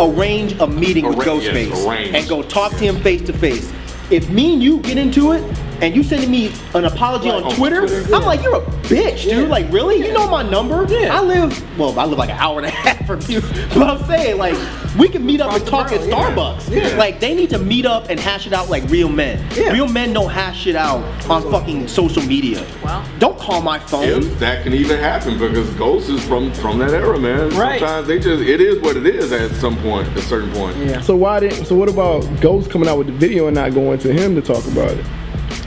arrange 0.00 0.52
a 0.60 0.66
meeting 0.66 1.06
with 1.06 1.16
Arra- 1.26 1.36
yes, 1.36 1.54
Ghostface 1.54 1.86
arrange. 1.88 2.14
and 2.14 2.28
go 2.28 2.42
talk 2.42 2.72
to 2.72 2.78
him 2.78 2.96
face 3.00 3.22
to 3.22 3.32
face. 3.32 3.72
If 4.10 4.28
me 4.28 4.52
and 4.54 4.62
you 4.62 4.80
get 4.80 4.98
into 4.98 5.32
it 5.32 5.42
and 5.80 5.96
you 5.96 6.02
sending 6.02 6.30
me 6.30 6.52
an 6.74 6.84
apology 6.84 7.30
on 7.30 7.42
on 7.44 7.54
Twitter, 7.54 7.80
Twitter, 7.86 8.14
I'm 8.14 8.22
like, 8.22 8.42
you're 8.42 8.56
a 8.56 8.60
bitch, 8.60 9.22
dude. 9.22 9.32
Yeah. 9.32 9.38
Like, 9.48 9.70
really? 9.72 9.96
You 10.06 10.12
know 10.12 10.28
my 10.28 10.42
number? 10.42 10.84
Yeah. 10.88 11.16
I 11.16 11.22
live 11.22 11.78
well, 11.78 11.98
I 11.98 12.04
live 12.04 12.18
like 12.18 12.28
an 12.28 12.36
hour 12.38 12.58
and 12.58 12.66
a 12.66 12.70
half 12.84 13.06
from 13.06 13.20
you. 13.28 13.40
But 13.40 13.82
I'm 13.88 14.04
saying, 14.04 14.36
like, 14.36 14.54
we 14.98 15.08
can 15.08 15.24
meet 15.26 15.40
up 15.40 15.52
and 15.52 15.66
talk 15.66 15.92
at 15.92 16.00
the 16.00 16.06
road, 16.06 16.10
yeah. 16.10 16.34
Starbucks. 16.34 16.70
Yeah. 16.70 16.96
Like, 16.96 17.20
they 17.20 17.34
need 17.34 17.50
to 17.50 17.58
meet 17.58 17.86
up 17.86 18.10
and 18.10 18.18
hash 18.18 18.46
it 18.46 18.52
out 18.52 18.68
like 18.68 18.84
real 18.88 19.08
men. 19.08 19.44
Yeah. 19.54 19.72
Real 19.72 19.88
men 19.88 20.12
don't 20.12 20.30
hash 20.30 20.66
it 20.66 20.76
out 20.76 21.02
on 21.28 21.42
fucking 21.50 21.88
social 21.88 22.22
media. 22.22 22.64
Well. 22.82 23.04
Don't 23.18 23.38
call 23.38 23.60
my 23.60 23.78
phone. 23.78 24.04
If 24.04 24.38
that 24.38 24.62
can 24.62 24.72
even 24.72 24.98
happen, 24.98 25.38
because 25.38 25.68
Ghost 25.74 26.08
is 26.08 26.24
from 26.26 26.52
from 26.54 26.78
that 26.78 26.90
era, 26.90 27.18
man. 27.18 27.50
Right. 27.50 27.80
Sometimes 27.80 28.06
they 28.06 28.18
just 28.18 28.42
it 28.42 28.60
is 28.60 28.80
what 28.80 28.96
it 28.96 29.06
is 29.06 29.32
at 29.32 29.50
some 29.52 29.76
point, 29.78 30.08
at 30.08 30.16
a 30.16 30.22
certain 30.22 30.52
point. 30.52 30.76
Yeah. 30.78 31.00
So 31.00 31.16
why 31.16 31.40
didn't? 31.40 31.66
So 31.66 31.74
what 31.74 31.88
about 31.88 32.22
Ghost 32.40 32.70
coming 32.70 32.88
out 32.88 32.98
with 32.98 33.08
the 33.08 33.12
video 33.12 33.46
and 33.46 33.54
not 33.54 33.74
going 33.74 33.98
to 34.00 34.12
him 34.12 34.34
to 34.34 34.42
talk 34.42 34.64
about 34.66 34.90
it? 34.90 35.04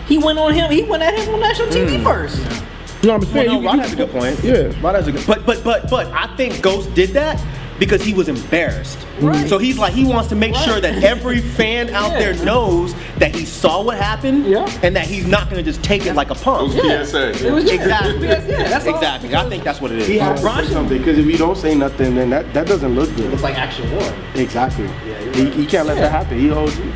He 0.08 0.18
went 0.18 0.40
on 0.40 0.54
him. 0.54 0.72
He 0.72 0.84
went 0.84 1.04
at 1.04 1.18
him 1.18 1.34
on 1.34 1.40
national 1.42 1.68
TV 1.68 1.98
mm. 2.00 2.04
first. 2.04 2.38
You 3.02 3.10
know 3.10 3.18
what 3.18 3.28
I'm 3.28 3.34
Well, 3.34 3.34
saying? 3.34 3.48
no, 3.48 3.60
You- 3.60 3.66
Rod 3.68 3.76
you- 3.76 3.82
has 3.82 3.94
a 3.94 3.96
good 3.96 4.12
point. 4.12 4.44
Yeah. 4.44 4.82
Rod 4.82 4.96
has 4.96 5.08
a 5.08 5.12
good. 5.12 5.28
But 5.28 5.46
but 5.46 5.64
but 5.64 5.90
but 5.90 6.08
I 6.14 6.34
think 6.36 6.62
Ghost 6.62 6.94
did 6.96 7.10
that 7.10 7.44
because 7.80 8.02
he 8.04 8.14
was 8.14 8.28
embarrassed. 8.28 8.98
Right. 9.20 9.48
So 9.48 9.58
he's 9.58 9.78
like 9.78 9.94
he 9.94 10.06
wants 10.06 10.30
to 10.30 10.36
make 10.36 10.56
sure 10.56 10.80
that 10.82 11.04
every 11.04 11.40
fan 11.40 11.90
out 11.90 12.12
Yeah. 12.12 12.20
there 12.34 12.46
knows 12.46 12.94
that 13.18 13.34
he 13.36 13.46
saw 13.46 13.82
what 13.84 13.98
happened 13.98 14.46
Yeah. 14.46 14.70
and 14.84 14.96
that 14.96 15.06
he's 15.08 15.26
not 15.28 15.50
gonna 15.50 15.64
just 15.64 15.84
take 15.84 16.06
it 16.06 16.14
like 16.14 16.30
a 16.30 16.36
punk. 16.36 16.74
Those 16.74 17.10
PSA. 17.10 17.48
It 17.48 17.52
was 17.52 17.66
yeah, 17.66 17.74
Exactly. 17.74 18.28
Yeah, 18.28 18.40
that's 18.70 18.86
exactly. 18.86 19.36
I 19.36 19.48
think 19.50 19.64
that's 19.64 19.82
what 19.82 19.92
it 19.92 20.00
is. 20.00 20.08
He 20.08 20.18
has 20.18 20.42
to 20.42 20.48
say 20.68 20.74
something 20.74 20.98
because 20.98 21.18
if 21.18 21.26
you 21.26 21.38
don't 21.38 21.58
say 21.58 21.76
nothing, 21.76 22.16
then 22.16 22.30
that, 22.32 22.54
that 22.54 22.68
doesn't 22.68 22.96
look 22.96 23.14
good. 23.16 23.34
It's 23.34 23.44
like 23.44 23.58
action 23.58 23.90
one. 23.96 24.14
Exactly. 24.36 24.88
he, 25.34 25.50
he 25.52 25.66
can't 25.66 25.88
let 25.88 25.98
that 25.98 26.12
happen. 26.12 26.40
He 26.40 26.50
owes 26.50 26.78
you. 26.78 26.94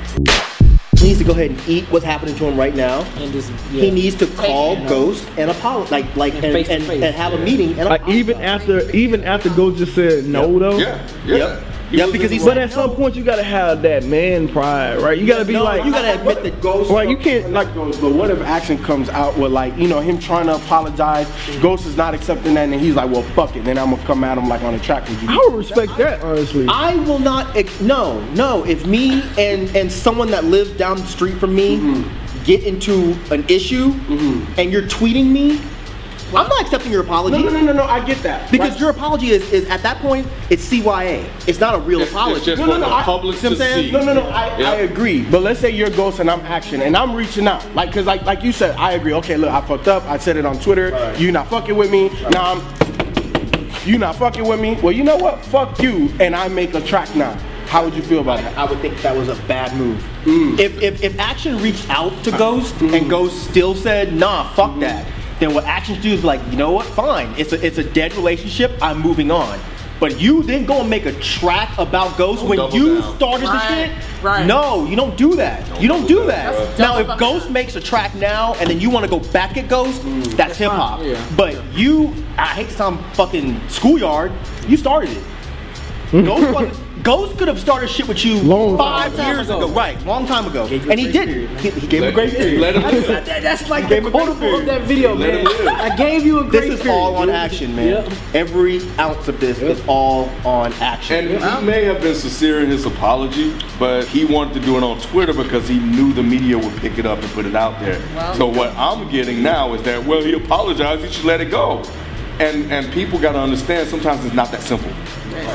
He 1.01 1.08
needs 1.08 1.20
to 1.20 1.25
go 1.25 1.31
ahead 1.31 1.50
and 1.50 1.67
eat 1.67 1.86
what's 1.86 2.05
happening 2.05 2.36
to 2.36 2.46
him 2.46 2.58
right 2.58 2.75
now. 2.75 3.01
And 3.17 3.34
just 3.34 3.50
He 3.72 3.89
needs 3.89 4.15
to 4.17 4.27
call 4.27 4.77
it. 4.77 4.88
Ghost 4.88 5.27
and 5.38 5.50
apologize, 5.50 5.91
like 5.91 6.15
like 6.15 6.36
And 6.36 6.46
and, 6.46 6.53
face 6.53 6.70
and, 6.70 6.84
face, 6.84 7.03
and 7.03 7.15
have 7.15 7.34
a 7.34 7.39
meeting 7.39 7.79
and 7.79 7.89
Like 7.89 8.08
even 8.08 8.39
after 8.41 8.89
even 8.91 9.24
after 9.24 9.50
Ghost 9.50 9.77
just 9.77 9.96
said 9.96 10.25
no 10.25 10.60
though. 10.60 10.77
Yeah, 10.77 11.08
yeah. 11.25 11.36
Yep. 11.36 11.71
Yeah, 11.92 12.08
because 12.12 12.32
he's 12.32 12.44
But 12.44 12.58
at 12.58 12.72
some 12.72 12.92
point 12.96 13.16
you 13.16 13.24
gotta 13.24 13.44
have 13.44 13.82
that 13.84 14.04
man 14.06 14.48
pride, 14.48 15.00
right? 15.02 15.18
You 15.18 15.28
gotta 15.28 15.46
be 15.46 15.54
No, 15.54 15.64
like 15.64 15.84
you 15.86 15.92
gotta 15.92 16.20
admit 16.20 16.44
that 16.44 16.62
Ghost, 16.62 16.90
Right, 16.92 17.10
you 17.10 17.18
can't, 17.18 17.52
like- 17.52 17.74
Ghost, 17.74 18.00
but 18.02 18.12
what 18.14 18.30
if 18.32 18.42
action 18.42 18.82
comes 18.84 19.10
out 19.10 19.38
with 19.38 19.52
like 19.52 19.78
you 19.78 19.88
know 19.88 20.00
him 20.00 20.18
trying 20.20 20.46
to 20.48 20.56
apologize, 20.56 21.28
Ghost 21.62 21.86
is 21.86 21.98
not 21.98 22.14
accepting 22.14 22.54
that, 22.56 22.70
and 22.70 22.80
he's 22.82 22.96
like, 22.96 23.10
well, 23.12 23.24
fuck 23.36 23.56
it, 23.56 23.64
then 23.66 23.78
I'm 23.78 23.92
gonna 23.92 24.04
come 24.04 24.24
at 24.24 24.38
him 24.38 24.48
like 24.48 24.62
on 24.64 24.74
a 24.74 24.80
track 24.80 25.08
with 25.10 25.22
you. 25.22 25.30
I 25.30 25.38
would 25.48 25.54
respect 25.58 25.98
that 25.98 26.22
honestly. 26.24 26.66
I 26.70 26.96
will 26.96 27.20
not. 27.20 27.56
No, 27.82 28.22
no. 28.36 28.64
If 28.66 28.86
me 28.86 29.22
and 29.38 29.74
and 29.76 29.92
someone 29.92 30.32
that 30.32 30.46
lives 30.46 30.72
down 30.72 30.98
the 30.98 31.06
street 31.06 31.38
from 31.38 31.54
me 31.56 31.78
Mm-hmm. 31.78 32.44
get 32.44 32.64
into 32.64 33.16
an 33.32 33.46
issue, 33.50 33.94
and 34.58 34.72
you're 34.72 34.82
tweeting 34.84 35.28
me, 35.32 35.60
I'm 36.34 36.48
not 36.48 36.62
accepting 36.62 36.92
your 36.92 37.02
apology. 37.02 37.38
No, 37.38 37.44
no, 37.50 37.60
no, 37.60 37.66
no, 37.68 37.74
no, 37.74 37.84
I 37.84 38.04
get 38.06 38.22
that. 38.24 38.50
Because 38.52 38.72
Right. 38.72 38.80
your 38.80 38.90
apology 38.90 39.32
is, 39.32 39.52
is 39.52 39.68
at 39.70 39.84
that 39.84 39.98
point 40.00 40.28
it's 40.50 40.64
CYA. 40.64 41.26
It's 41.48 41.60
not 41.60 41.76
a 41.76 41.80
real 41.80 42.00
It's- 42.02 42.08
it's 42.10 42.16
apology. 42.16 42.46
just 42.46 42.60
No, 42.60 42.66
no, 42.68 42.74
no, 42.78 42.80
the 42.90 42.96
I- 42.96 43.04
public 43.04 43.38
see 43.38 43.48
what 43.50 43.58
to 43.58 43.64
I'm 43.66 43.70
saying? 43.72 43.86
see. 43.88 43.92
No, 43.92 44.04
no, 44.04 44.14
no. 44.14 44.30
I, 44.30 44.58
Yeah. 44.58 44.72
I 44.72 44.76
agree. 44.76 45.22
But 45.22 45.44
let's 45.44 45.60
say 45.60 45.70
you're 45.72 45.90
Ghost 45.90 46.20
and 46.20 46.30
I'm 46.32 46.42
Action, 46.42 46.82
and 46.82 46.96
I'm 46.96 47.14
reaching 47.14 47.48
out, 47.48 47.64
like, 47.76 47.92
cause 47.94 48.06
like 48.06 48.26
like 48.26 48.44
you 48.44 48.52
said, 48.52 48.76
I 48.78 48.94
agree. 48.94 49.14
Okay, 49.14 49.36
look, 49.38 49.50
I 49.52 49.62
fucked 49.62 49.88
up. 49.88 50.04
I 50.10 50.18
said 50.18 50.38
it 50.38 50.46
on 50.46 50.58
Twitter. 50.60 51.14
You 51.18 51.32
not 51.32 51.50
fucking 51.50 51.76
with 51.76 51.92
me. 51.92 52.10
Now 52.32 52.54
I'm. 52.54 52.62
You 53.86 53.98
not 53.98 54.16
fucking 54.16 54.46
with 54.48 54.60
me. 54.60 54.78
Well, 54.82 54.92
you 54.92 55.04
know 55.04 55.16
what? 55.18 55.44
Fuck 55.46 55.82
you. 55.82 56.12
And 56.20 56.36
I 56.36 56.48
make 56.50 56.74
a 56.76 56.82
track 56.82 57.16
now. 57.16 57.36
How 57.68 57.84
would 57.84 57.94
you 57.96 58.02
feel 58.04 58.20
about 58.20 58.40
that? 58.42 58.56
I 58.58 58.66
would 58.66 58.80
think 58.80 59.02
that 59.02 59.16
was 59.16 59.28
a 59.30 59.36
bad 59.48 59.76
move. 59.76 59.98
Mm. 60.26 60.60
If, 60.60 60.82
if 60.82 61.04
if 61.04 61.20
Action 61.20 61.58
reached 61.62 61.90
out 61.90 62.12
to 62.26 62.32
Ghost 62.32 62.76
and 62.82 63.10
Ghost 63.10 63.50
still 63.50 63.74
said, 63.74 64.14
"Nah, 64.14 64.44
fuck 64.50 64.72
Mm. 64.72 64.82
that," 64.82 65.06
then 65.42 65.54
what 65.56 65.66
Action 65.66 65.96
should 65.96 66.04
do 66.04 66.14
is 66.14 66.24
like, 66.24 66.40
you 66.52 66.56
know 66.56 66.72
what? 66.72 66.86
Fine. 66.86 67.34
It's 67.38 67.52
a 67.52 67.66
it's 67.66 67.80
a 67.80 67.84
dead 67.84 68.14
relationship. 68.14 68.72
I'm 68.82 69.02
moving 69.02 69.32
on. 69.32 69.60
But 70.00 70.20
you 70.20 70.42
didn't 70.42 70.66
go 70.66 70.82
and 70.82 70.90
make 70.90 71.06
a 71.06 71.12
track 71.20 71.78
about 71.78 72.18
Ghost 72.18 72.44
when 72.44 72.58
Double 72.58 72.76
you 72.76 73.02
down. 73.02 73.16
started 73.18 73.48
the 73.48 73.60
shit. 73.68 74.24
right. 74.24 74.46
No, 74.48 74.86
you 74.88 74.96
don't 74.96 75.16
do 75.16 75.36
that. 75.36 75.80
you 75.82 75.88
don't 75.88 76.08
do 76.08 76.26
that. 76.26 76.54
That's 76.54 76.80
now, 76.80 76.88
double 76.98 77.02
if 77.02 77.08
fucking 77.08 77.20
Ghost 77.20 77.46
down. 77.46 77.54
makes 77.54 77.76
a 77.76 77.82
track 77.82 78.16
now 78.16 78.56
and 78.56 78.68
then 78.70 78.80
you 78.80 78.90
want 78.90 79.04
to 79.06 79.10
go 79.12 79.20
back 79.32 79.58
at 79.58 79.68
Ghost, 79.68 80.02
mm. 80.02 80.24
that's 80.36 80.58
hip 80.58 80.72
hop. 80.72 81.02
yeah. 81.04 81.24
But 81.38 81.64
you, 81.74 82.14
I 82.36 82.48
hate 82.48 82.70
to 82.70 82.74
sound 82.74 83.00
fucking 83.16 83.60
schoolyard. 83.70 84.32
You 84.68 84.76
started 84.78 85.16
it. 85.16 85.24
Ghost, 86.26 86.52
wasn't- 86.52 86.91
Ghost 87.03 87.38
could 87.39 87.48
have 87.48 87.60
started 87.60 87.89
shit 87.89 88.08
with 88.08 88.24
you 88.24 88.39
Long 88.43 88.77
five 88.77 89.17
years 89.17 89.50
ago. 89.50 89.63
ago. 89.65 89.74
Right, 89.74 90.00
long 90.05 90.27
time 90.27 90.46
ago. 90.46 90.67
Gave 90.67 90.88
And 90.88 91.00
he 91.00 91.12
didn't. 91.12 91.58
He, 91.58 91.72
he 91.72 91.88
gave 91.88 92.03
him 92.03 92.10
a 92.10 92.12
great 92.12 92.31
period. 92.31 92.62
Let 92.62 92.75
him 92.75 92.84
live. 92.84 93.08
That- 93.08 93.25
that- 93.25 93.41
that's 93.41 93.70
like 93.70 93.89
the 93.89 93.98
a 93.98 94.01
grace 94.01 94.12
quotable 94.13 94.60
of 94.60 94.65
that 94.67 94.81
video, 94.81 95.15
Let 95.15 95.43
man. 95.43 95.67
I 95.67 95.96
gave 95.96 96.24
you 96.25 96.39
a 96.39 96.43
This 96.43 96.65
great 96.67 96.72
is 96.74 96.88
all 96.88 97.15
on 97.15 97.27
dude. 97.27 97.36
action, 97.36 97.75
man. 97.75 97.88
Yep. 97.88 98.12
Every 98.36 98.81
ounce 99.00 99.27
of 99.27 99.39
this 99.39 99.60
is 99.60 99.81
all 99.88 100.29
on 100.46 100.74
action. 100.74 101.27
And 101.27 101.43
he 101.43 101.65
may 101.65 101.86
have 101.86 102.01
been 102.01 102.13
sincere 102.13 102.62
in 102.62 102.70
his 102.70 102.86
apology, 102.86 103.55
but 103.79 104.05
he 104.08 104.25
wanted 104.25 104.53
to 104.55 104.60
do 104.60 104.77
it 104.77 104.84
on 104.84 105.00
Twitter 105.01 105.34
because 105.34 105.67
he 105.67 105.79
knew 105.79 106.13
the 106.13 106.24
media 106.24 106.58
would 106.58 106.77
pick 106.77 107.00
it 107.00 107.05
up 107.08 107.17
and 107.20 107.31
put 107.31 107.46
it 107.48 107.55
out 107.55 107.79
there. 107.79 108.00
so 108.36 108.46
what 108.46 108.75
I'm 108.77 109.10
getting 109.10 109.41
now 109.41 109.74
is 109.74 109.81
that 109.84 110.05
well, 110.05 110.22
he 110.22 110.34
apologized, 110.34 111.03
he 111.03 111.10
should 111.12 111.25
let 111.25 111.41
it 111.41 111.50
go. 111.50 111.84
And 112.39 112.72
and 112.72 112.91
people 112.93 113.17
got 113.20 113.31
to 113.34 113.39
understand 113.39 113.88
sometimes 113.89 114.24
it's 114.25 114.36
not 114.36 114.51
that 114.51 114.62
simple. 114.62 114.91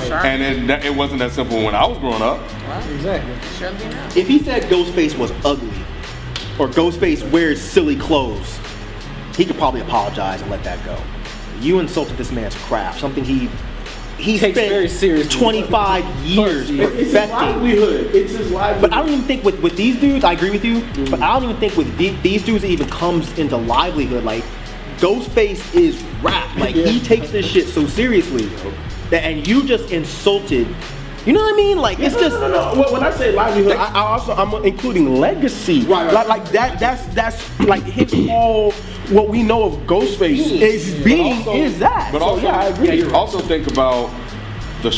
Sure. 0.06 0.24
And 0.24 0.70
it, 0.70 0.84
it 0.84 0.94
wasn't 0.94 1.18
that 1.20 1.32
simple 1.32 1.56
when 1.58 1.74
I 1.74 1.86
was 1.86 1.98
growing 1.98 2.22
up. 2.22 2.40
Exactly. 2.90 3.34
Shouldn't 3.58 4.16
if 4.16 4.28
he 4.28 4.38
said 4.38 4.62
Ghostface 4.64 5.16
was 5.18 5.30
ugly, 5.44 5.68
or 6.58 6.68
Ghostface 6.68 7.28
wears 7.30 7.60
silly 7.60 7.96
clothes, 7.96 8.58
he 9.36 9.44
could 9.44 9.56
probably 9.56 9.80
apologize 9.80 10.40
and 10.40 10.50
let 10.50 10.64
that 10.64 10.84
go. 10.84 10.98
You 11.60 11.78
insulted 11.80 12.16
this 12.16 12.32
man's 12.32 12.54
craft, 12.54 13.00
something 13.00 13.24
he 13.24 13.48
he 14.18 14.38
Takes 14.38 14.56
spent 14.56 14.70
very 14.70 14.88
seriously. 14.88 15.38
25 15.38 16.04
years 16.24 16.70
It's 16.70 16.80
It's 16.80 16.96
his 16.96 17.14
livelihood. 17.14 18.14
It's 18.14 18.32
his 18.32 18.50
livelihood. 18.50 18.90
But 18.90 18.92
I 18.96 19.02
don't 19.02 19.10
even 19.10 19.24
think 19.26 19.44
with, 19.44 19.60
with 19.60 19.76
these 19.76 20.00
dudes, 20.00 20.24
I 20.24 20.32
agree 20.32 20.50
with 20.50 20.64
you, 20.64 20.80
but 20.80 21.20
mm. 21.20 21.22
I 21.22 21.34
don't 21.34 21.50
even 21.50 21.56
think 21.60 21.76
with 21.76 21.94
the, 21.98 22.10
these 22.22 22.42
dudes 22.42 22.64
it 22.64 22.70
even 22.70 22.88
comes 22.88 23.38
into 23.38 23.58
livelihood. 23.58 24.24
Like, 24.24 24.42
Ghostface 24.98 25.74
is 25.74 26.02
rap. 26.22 26.56
Like, 26.56 26.74
he 26.74 26.98
takes 27.00 27.30
this 27.30 27.44
shit 27.44 27.68
so 27.68 27.86
seriously. 27.86 28.48
That, 29.10 29.22
and 29.24 29.46
you 29.46 29.64
just 29.64 29.90
insulted, 29.92 30.66
you 31.24 31.32
know 31.32 31.40
what 31.40 31.54
I 31.54 31.56
mean? 31.56 31.78
Like, 31.78 31.98
it's 32.00 32.14
no, 32.14 32.20
just. 32.20 32.40
no, 32.40 32.48
no, 32.48 32.74
no. 32.74 32.80
When- 32.80 32.92
When 32.94 33.02
I 33.04 33.10
say 33.10 33.32
livelihood, 33.32 33.76
I, 33.76 33.92
I 33.94 34.00
also 34.00 34.32
I'm 34.34 34.64
including 34.64 35.16
legacy. 35.16 35.80
Right, 35.82 36.06
right. 36.06 36.12
Like, 36.14 36.28
like 36.28 36.44
that. 36.50 36.78
That's 36.80 37.04
that's 37.14 37.60
like 37.60 37.82
his 37.84 38.12
whole. 38.28 38.72
What 39.10 39.28
we 39.28 39.42
know 39.44 39.64
of 39.64 39.74
Ghostface 39.86 40.60
is 40.60 40.94
being 41.04 41.36
also- 41.38 41.54
is 41.54 41.78
that. 41.78 42.10
But 42.12 42.18
so, 42.20 42.24
also, 42.24 42.42
yeah, 42.42 42.58
I 42.58 42.64
agree. 42.66 43.04
also 43.12 43.38
think 43.40 43.66
about 43.68 44.10
the 44.82 44.90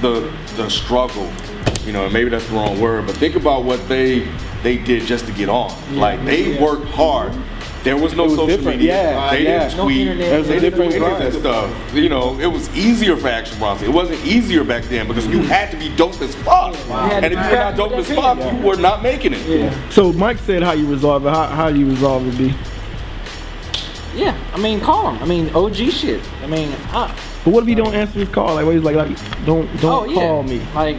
the 0.00 0.32
the 0.56 0.68
struggle. 0.68 1.28
You 1.86 1.92
know, 1.92 2.08
maybe 2.10 2.30
that's 2.30 2.46
the 2.46 2.54
wrong 2.54 2.80
word, 2.80 3.06
but 3.06 3.16
think 3.16 3.34
about 3.36 3.64
what 3.64 3.88
they 3.88 4.28
they 4.62 4.78
did 4.78 5.02
just 5.06 5.26
to 5.26 5.32
get 5.32 5.48
on. 5.48 5.70
like 5.96 6.24
they 6.24 6.58
worked 6.60 6.86
hard. 6.86 7.32
There 7.84 7.96
was 7.96 8.14
no 8.14 8.24
was 8.24 8.32
social 8.34 8.46
different, 8.46 8.78
media. 8.78 8.94
yeah, 8.94 9.30
they 9.32 9.42
yeah. 9.44 9.58
didn't 9.64 9.76
No 9.76 9.84
tweet. 9.84 10.00
internet. 10.06 10.30
They 10.30 10.34
It 10.34 10.38
was 10.38 10.48
a 10.48 10.52
didn't 10.52 10.62
do 10.62 10.70
different 10.70 10.94
any 10.94 11.26
of 11.26 11.32
that 11.32 11.40
stuff. 11.40 11.94
You 11.94 12.08
know, 12.08 12.38
it 12.38 12.46
was 12.46 12.76
easier 12.76 13.16
for 13.16 13.28
Action 13.28 13.58
Bronson. 13.58 13.88
It 13.88 13.92
wasn't 13.92 14.24
easier 14.24 14.62
back 14.62 14.84
then 14.84 15.08
because 15.08 15.26
you 15.26 15.40
had 15.42 15.70
to 15.72 15.76
be 15.76 15.88
dope 15.96 16.20
as 16.22 16.34
fuck. 16.36 16.74
had 16.76 17.24
And 17.24 17.32
if 17.32 17.32
you 17.32 17.36
were 17.50 17.56
not 17.56 17.76
dope 17.76 17.92
as 17.92 18.06
fuck, 18.08 18.38
pen. 18.38 18.56
you 18.60 18.62
were 18.66 18.76
not 18.76 19.02
making 19.02 19.32
it. 19.34 19.44
Yeah. 19.46 19.88
So 19.90 20.12
Mike 20.12 20.38
said 20.38 20.62
how 20.62 20.72
you 20.72 20.86
resolve 20.86 21.26
it. 21.26 21.30
How 21.30 21.46
how 21.46 21.68
you 21.68 21.86
resolve 21.88 22.26
it, 22.28 22.38
B. 22.38 22.54
Yeah, 24.14 24.36
I 24.52 24.58
mean, 24.58 24.78
call 24.80 25.10
him. 25.10 25.22
I 25.22 25.26
mean, 25.26 25.48
OG 25.54 25.74
shit. 25.90 26.20
I 26.42 26.46
mean, 26.46 26.70
uh, 26.92 27.08
But 27.44 27.50
what 27.50 27.62
if 27.62 27.68
he 27.68 27.74
don't 27.74 27.94
answer 27.94 28.18
his 28.20 28.28
call? 28.28 28.54
Like, 28.54 28.66
what 28.66 28.74
he's 28.74 28.84
like, 28.84 28.94
like 28.94 29.16
don't 29.46 29.66
don't 29.80 30.06
oh 30.06 30.12
yeah, 30.12 30.14
call 30.14 30.42
me. 30.42 30.60
Like, 30.74 30.98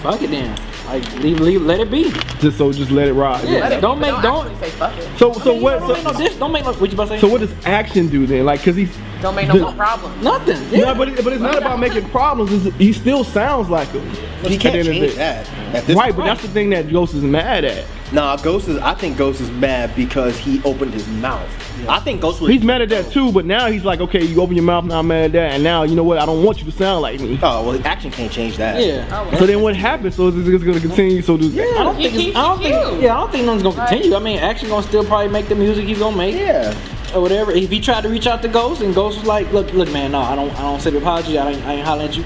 fuck 0.00 0.22
it 0.22 0.30
then. 0.30 0.56
Like, 0.86 1.14
leave, 1.16 1.40
leave, 1.40 1.62
let 1.62 1.80
it 1.80 1.90
be. 1.90 2.10
Just 2.38 2.58
so 2.58 2.72
just 2.72 2.90
let 2.92 3.08
it 3.08 3.12
ride. 3.14 3.46
Yeah, 3.48 3.80
don't 3.80 3.98
make, 3.98 4.10
Don't, 4.10 4.22
don't. 4.22 4.60
say 4.60 4.70
fuck 4.70 4.96
it. 4.96 5.18
So 5.18 5.32
so 5.32 5.50
I 5.50 5.54
mean, 5.54 5.62
what? 5.62 5.78
Don't 5.80 5.92
make 5.92 6.04
no 6.04 6.12
dish. 6.12 6.34
Don't 6.36 6.52
make 6.52 6.64
no. 6.64 6.72
What 6.74 6.90
you 6.90 6.94
about 6.96 7.08
to 7.08 7.14
say? 7.14 7.20
so 7.20 7.28
what 7.28 7.40
does 7.40 7.52
action 7.64 8.08
do 8.08 8.24
then? 8.26 8.44
Like, 8.44 8.62
cause 8.62 8.76
he's 8.76 8.96
Don't 9.20 9.34
make 9.34 9.48
no 9.48 9.54
the- 9.54 9.60
more 9.64 9.72
problems. 9.72 10.22
Nothing. 10.22 10.62
Yeah, 10.70 10.78
Yeah, 10.86 10.94
but 10.94 11.08
it, 11.08 11.24
but 11.24 11.32
it's 11.32 11.42
not 11.42 11.58
about 11.58 11.80
making 11.80 12.08
problems. 12.10 12.52
It's, 12.66 12.76
he 12.76 12.92
still 12.92 13.24
sounds 13.24 13.68
like 13.68 13.88
him. 13.88 14.08
He 14.44 14.56
can't 14.56 14.74
the 14.74 14.78
end 14.78 14.88
of 14.88 14.94
the 14.94 15.00
change 15.00 15.14
that. 15.16 15.48
At 15.74 15.86
this 15.86 15.96
Right, 15.96 16.14
but 16.14 16.24
that's 16.24 16.42
the 16.42 16.48
thing 16.48 16.70
that 16.70 16.88
Ghost 16.90 17.14
is 17.14 17.22
mad 17.24 17.64
at. 17.64 17.84
Nah, 18.12 18.36
Ghost 18.36 18.68
is. 18.68 18.78
I 18.78 18.94
think 18.94 19.16
Ghost 19.16 19.40
is 19.40 19.50
mad 19.50 19.94
because 19.96 20.38
he 20.38 20.62
opened 20.62 20.94
his 20.94 21.06
mouth. 21.08 21.48
I 21.88 21.98
think 21.98 22.20
Ghost 22.20 22.40
was. 22.40 22.50
He's 22.52 22.62
mad 22.62 22.80
at 22.80 22.88
that 22.90 23.10
too, 23.10 23.32
but 23.32 23.44
now 23.44 23.66
he's 23.68 23.84
like, 23.84 24.00
okay, 24.00 24.22
you 24.24 24.40
open 24.40 24.54
your 24.54 24.64
mouth, 24.64 24.84
now 24.84 25.00
I'm 25.00 25.08
mad 25.08 25.24
at 25.24 25.32
that, 25.32 25.52
and 25.54 25.64
now 25.64 25.82
you 25.82 25.96
know 25.96 26.04
what? 26.04 26.18
I 26.18 26.24
don't 26.24 26.44
want 26.44 26.58
you 26.58 26.64
to 26.66 26.72
sound 26.72 27.02
like 27.02 27.20
me. 27.20 27.38
Oh 27.42 27.66
well, 27.66 27.86
action 27.86 28.12
can't 28.12 28.30
change 28.30 28.56
that. 28.58 28.80
yeah. 28.80 29.38
So 29.38 29.46
then 29.46 29.60
what 29.60 29.74
happens? 29.74 30.14
So 30.14 30.28
is 30.28 30.46
it 30.48 30.58
going 30.64 30.80
to 30.80 30.86
continue? 30.86 31.20
So 31.20 31.36
do 31.36 31.46
I 31.50 31.82
don't 31.82 31.96
think. 31.96 32.14
It's, 32.14 32.36
I 32.36 32.42
don't 32.48 32.62
think. 32.62 33.02
Yeah, 33.02 33.16
I 33.16 33.20
don't 33.20 33.32
think 33.32 33.44
nothing's 33.46 33.62
gonna 33.64 33.88
continue. 33.88 34.16
I 34.16 34.20
mean, 34.20 34.38
Action 34.38 34.68
gonna 34.68 34.86
still 34.86 35.04
probably 35.04 35.28
make 35.28 35.48
the 35.48 35.56
music 35.56 35.84
he's 35.86 35.98
gonna 35.98 36.16
make. 36.16 36.36
Yeah. 36.36 36.74
or 37.14 37.20
whatever. 37.20 37.50
If 37.50 37.70
he 37.70 37.80
tried 37.80 38.02
to 38.02 38.08
reach 38.08 38.26
out 38.28 38.40
to 38.42 38.48
Ghost 38.48 38.82
and 38.82 38.94
Ghost 38.94 39.18
was 39.18 39.26
like, 39.26 39.50
"Look, 39.52 39.72
look, 39.72 39.90
man, 39.92 40.12
no, 40.12 40.20
I 40.20 40.36
don't, 40.36 40.50
I 40.56 40.62
don't 40.62 40.80
say 40.80 40.90
the 40.90 40.98
apology. 40.98 41.38
I 41.38 41.50
ain't, 41.50 41.64
I 41.66 41.72
ain't 41.74 41.84
hollering 41.86 42.08
at 42.08 42.16
you." 42.16 42.24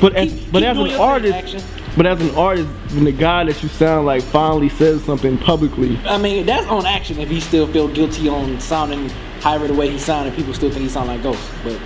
But 0.00 0.14
as, 0.14 0.30
Keep- 0.32 0.52
but 0.52 0.58
keep 0.60 0.68
as 0.68 0.78
an 0.78 1.00
artist, 1.00 1.34
Action. 1.34 1.62
But 1.98 2.06
as 2.06 2.20
an 2.22 2.32
artist, 2.36 2.68
when 2.94 3.02
the 3.02 3.12
guy 3.12 3.44
that 3.44 3.60
you 3.60 3.68
sound 3.68 4.06
like 4.06 4.22
finally 4.22 4.68
says 4.68 5.02
something 5.02 5.36
publicly, 5.36 5.98
I 6.04 6.16
mean, 6.16 6.46
that's 6.46 6.66
on 6.68 6.86
Action. 6.86 7.18
If 7.18 7.28
he 7.28 7.40
still 7.40 7.66
feel 7.66 7.88
guilty 7.88 8.28
on 8.28 8.60
sounding 8.60 9.08
however 9.40 9.66
the 9.66 9.74
way 9.74 9.90
he 9.90 9.98
sounded, 9.98 10.34
people 10.34 10.54
still 10.54 10.70
think 10.70 10.82
he 10.82 10.88
sound 10.88 11.08
like 11.08 11.24
Ghost. 11.24 11.42
But 11.64 11.76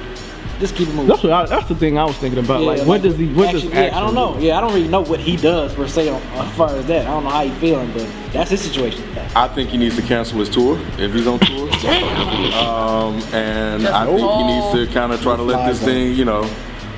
just 0.61 0.77
keep 0.77 0.89
it 0.89 0.93
moving. 0.95 1.09
that's 1.09 1.23
what 1.23 1.33
I, 1.33 1.47
that's 1.47 1.67
the 1.67 1.75
thing 1.75 1.97
I 1.97 2.05
was 2.05 2.17
thinking 2.19 2.45
about. 2.45 2.61
Yeah, 2.61 2.67
like, 2.67 2.87
what 2.87 3.01
does 3.01 3.17
he? 3.17 3.33
What 3.33 3.53
does 3.53 3.65
Action- 3.65 3.73
action? 3.73 3.93
Yeah, 3.95 3.99
I 3.99 4.01
don't 4.01 4.15
know. 4.15 4.39
do? 4.39 4.45
Yeah, 4.45 4.59
I 4.59 4.61
don't 4.61 4.75
really 4.75 4.87
know 4.87 5.01
what 5.01 5.19
he 5.19 5.37
does 5.37 5.75
per 5.75 5.89
se 5.89 6.11
on, 6.11 6.21
as 6.21 6.55
far 6.57 6.69
as 6.77 6.87
that. 6.89 7.07
I 7.07 7.11
don't 7.11 7.25
know 7.25 7.31
how 7.31 7.45
he 7.45 7.51
feeling, 7.53 7.91
but 7.95 8.07
that's 8.35 8.51
his 8.51 8.61
situation. 8.61 9.03
I 9.35 9.49
think 9.49 9.71
he 9.71 9.79
needs 9.79 9.97
to 9.97 10.03
cancel 10.03 10.41
his 10.41 10.51
tour 10.51 10.79
if 10.99 11.15
he's 11.15 11.27
on 11.27 11.39
tour. 11.41 11.71
Um, 12.53 13.21
and 13.33 13.89
I 13.89 14.07
think 14.07 14.21
he 14.21 14.45
needs 14.45 14.73
to 14.73 14.95
kind 14.95 15.13
of 15.13 15.21
try 15.21 15.37
to 15.37 15.43
let 15.43 15.67
this 15.67 15.83
thing, 15.83 16.15
you 16.15 16.25
know, 16.25 16.49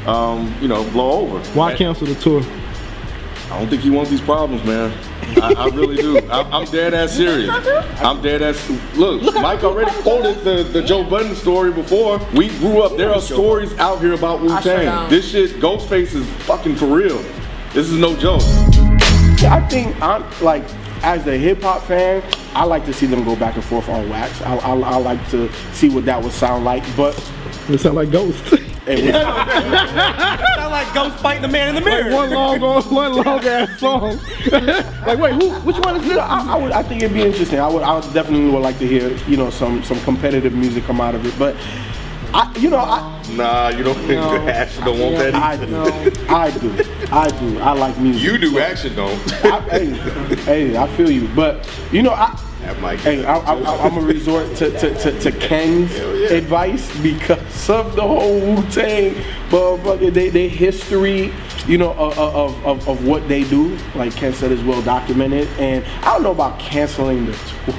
um, 0.06 0.54
you 0.61 0.68
know, 0.68 0.88
blow 0.90 1.23
over. 1.23 1.38
Why 1.50 1.75
cancel 1.75 2.06
the 2.06 2.14
tour? 2.16 2.42
I 3.55 3.59
don't 3.61 3.69
think 3.69 3.83
he 3.83 3.91
wants 3.91 4.11
these 4.11 4.21
problems, 4.21 4.65
man. 4.65 4.93
I, 5.41 5.55
I 5.57 5.67
really 5.69 5.95
do. 5.95 6.19
I, 6.29 6.43
I'm 6.51 6.65
dead 6.65 6.93
ass 6.93 7.13
serious. 7.13 7.49
I'm 8.01 8.21
dead 8.21 8.43
ass. 8.43 8.69
Look, 8.97 9.23
Mike 9.37 9.63
already 9.63 9.93
quoted 10.03 10.43
the, 10.43 10.65
the 10.65 10.83
Joe 10.83 11.05
Budden 11.05 11.37
story 11.37 11.73
before. 11.73 12.19
We 12.35 12.49
grew 12.59 12.83
up. 12.83 12.97
There 12.97 13.15
are 13.15 13.21
stories 13.21 13.73
out 13.79 14.01
here 14.01 14.15
about 14.15 14.41
Wu 14.41 14.49
Tang. 14.61 15.09
this 15.09 15.31
shit, 15.31 15.53
Ghostface 15.61 16.15
is 16.15 16.29
fucking 16.47 16.75
for 16.75 16.87
real. 16.87 17.19
This 17.73 17.89
is 17.89 17.97
no 17.97 18.17
joke. 18.17 18.43
I 19.45 19.65
think 19.71 20.01
I'm 20.03 20.25
like 20.41 20.65
as 21.05 21.25
a 21.29 21.39
hip 21.39 21.63
hop 21.63 21.85
fan, 21.85 22.25
I 22.55 22.65
like 22.65 22.85
to 22.87 22.93
see 22.93 23.07
them 23.07 23.23
go 23.25 23.37
back 23.37 23.55
and 23.55 23.65
forth 23.65 23.89
on 23.89 24.09
wax. 24.09 24.43
I, 24.43 24.57
I, 24.57 24.75
I 24.77 24.97
like 24.97 25.31
to 25.31 25.53
see 25.75 25.91
what 25.91 26.07
that 26.07 26.21
would 26.21 26.33
sound 26.33 26.65
like, 26.65 26.83
but 26.97 27.15
It 27.69 27.79
sound 27.79 27.95
like 27.95 28.11
Ghost. 28.11 28.43
Hey, 28.85 29.11
what's- 29.11 29.14
Sound 30.57 30.71
like 30.71 30.93
Ghost 30.95 31.17
fighting 31.23 31.43
the 31.43 31.49
man 31.49 31.69
in 31.71 31.75
the 31.75 31.81
mirror. 31.81 32.12
One 32.12 32.31
long, 32.31 32.61
one 32.61 33.12
long 33.14 33.45
ass 33.45 33.81
song. 33.81 34.19
like, 35.07 35.19
wait, 35.19 35.35
who? 35.35 35.50
Which 35.61 35.79
one 35.79 35.97
is 35.97 36.03
you 36.03 36.09
this? 36.11 36.17
know, 36.19 36.23
I, 36.23 36.53
I 36.53 36.57
would. 36.57 36.73
I 36.73 36.83
think 36.83 37.03
it'd 37.03 37.14
be 37.14 37.23
interesting. 37.23 37.59
I 37.61 37.69
would. 37.69 37.83
I 37.83 37.95
would 37.99 38.12
definitely 38.12 38.50
would 38.50 38.61
like 38.62 38.79
to 38.79 38.87
hear, 38.87 39.09
you 39.26 39.37
know, 39.37 39.49
some 39.50 39.83
some 39.85 39.99
competitive 40.00 40.53
music 40.55 40.85
come 40.85 41.00
out 41.00 41.14
of 41.14 41.25
it. 41.25 41.38
But, 41.38 41.57
I, 42.35 42.53
you 42.59 42.69
know, 42.69 42.79
I, 42.79 43.11
Nah, 43.33 43.69
you 43.69 43.83
don't 43.85 43.95
think 44.00 44.21
No. 44.21 44.37
Action 44.49 44.85
don't 44.85 44.99
want 45.00 45.17
that 45.17 45.35
I 45.35 45.57
do. 45.57 45.76
I 46.29 46.50
do. 46.50 46.85
I 47.11 47.29
do. 47.41 47.59
I 47.61 47.73
like 47.73 47.99
music. 47.99 48.23
You 48.23 48.37
do, 48.38 48.59
Action 48.59 48.95
don't. 48.95 49.45
I, 49.47 49.61
hey, 49.71 49.87
hey, 50.45 50.76
I 50.76 50.87
feel 50.97 51.11
you. 51.11 51.26
But 51.35 51.67
you 51.91 52.03
know, 52.03 52.12
I. 52.12 52.38
That 52.64 52.80
might 52.80 52.99
Hey, 53.00 53.25
I, 53.26 53.37
I, 53.37 53.54
I, 53.54 53.85
I'm 53.85 53.94
gonna 53.94 54.06
resort 54.06 54.56
to, 54.56 54.71
to, 54.78 54.94
to, 54.94 55.21
to 55.21 55.33
Ken's 55.33 55.94
advice 56.30 56.99
because 57.02 57.68
of 57.68 57.94
the 57.94 58.00
whole 58.00 58.40
Wu 58.40 58.62
Tang, 58.71 59.14
motherfucker. 59.50 60.11
They, 60.11 60.30
they 60.30 60.49
history, 60.49 61.30
you 61.66 61.76
know, 61.76 61.92
of, 61.92 62.18
of, 62.18 62.64
of, 62.64 62.88
of 62.88 63.06
what 63.06 63.28
they 63.28 63.44
do. 63.44 63.76
Like 63.94 64.16
Ken 64.16 64.33
said, 64.33 64.50
is 64.50 64.62
well 64.64 64.80
documented. 64.80 65.47
And 65.59 65.85
I 66.02 66.14
don't 66.14 66.23
know 66.23 66.30
about 66.30 66.59
canceling 66.59 67.26
the 67.26 67.33
tour. 67.33 67.75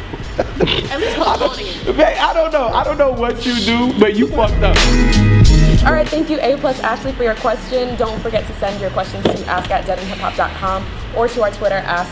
At 0.91 0.99
least 0.99 1.15
postponing 1.17 1.65
it. 1.65 1.97
Man, 1.97 2.17
I 2.19 2.33
don't 2.33 2.51
know. 2.51 2.67
I 2.67 2.83
don't 2.83 2.99
know 2.99 3.11
what 3.11 3.43
you 3.43 3.55
do, 3.61 3.99
but 3.99 4.15
you 4.15 4.27
fucked 4.27 4.61
up. 4.61 4.77
All 5.83 5.93
right, 5.93 6.07
thank 6.07 6.29
you, 6.29 6.39
A 6.41 6.57
plus 6.57 6.79
Ashley, 6.81 7.11
for 7.13 7.23
your 7.23 7.35
question. 7.35 7.95
Don't 7.95 8.19
forget 8.21 8.45
to 8.45 8.55
send 8.59 8.79
your 8.79 8.91
questions 8.91 9.23
to 9.23 9.45
ask 9.47 9.69
at 9.71 9.85
deadendhiphop.com 9.85 10.85
or 11.15 11.27
to 11.27 11.41
our 11.41 11.51
Twitter, 11.51 11.75
ask 11.75 12.11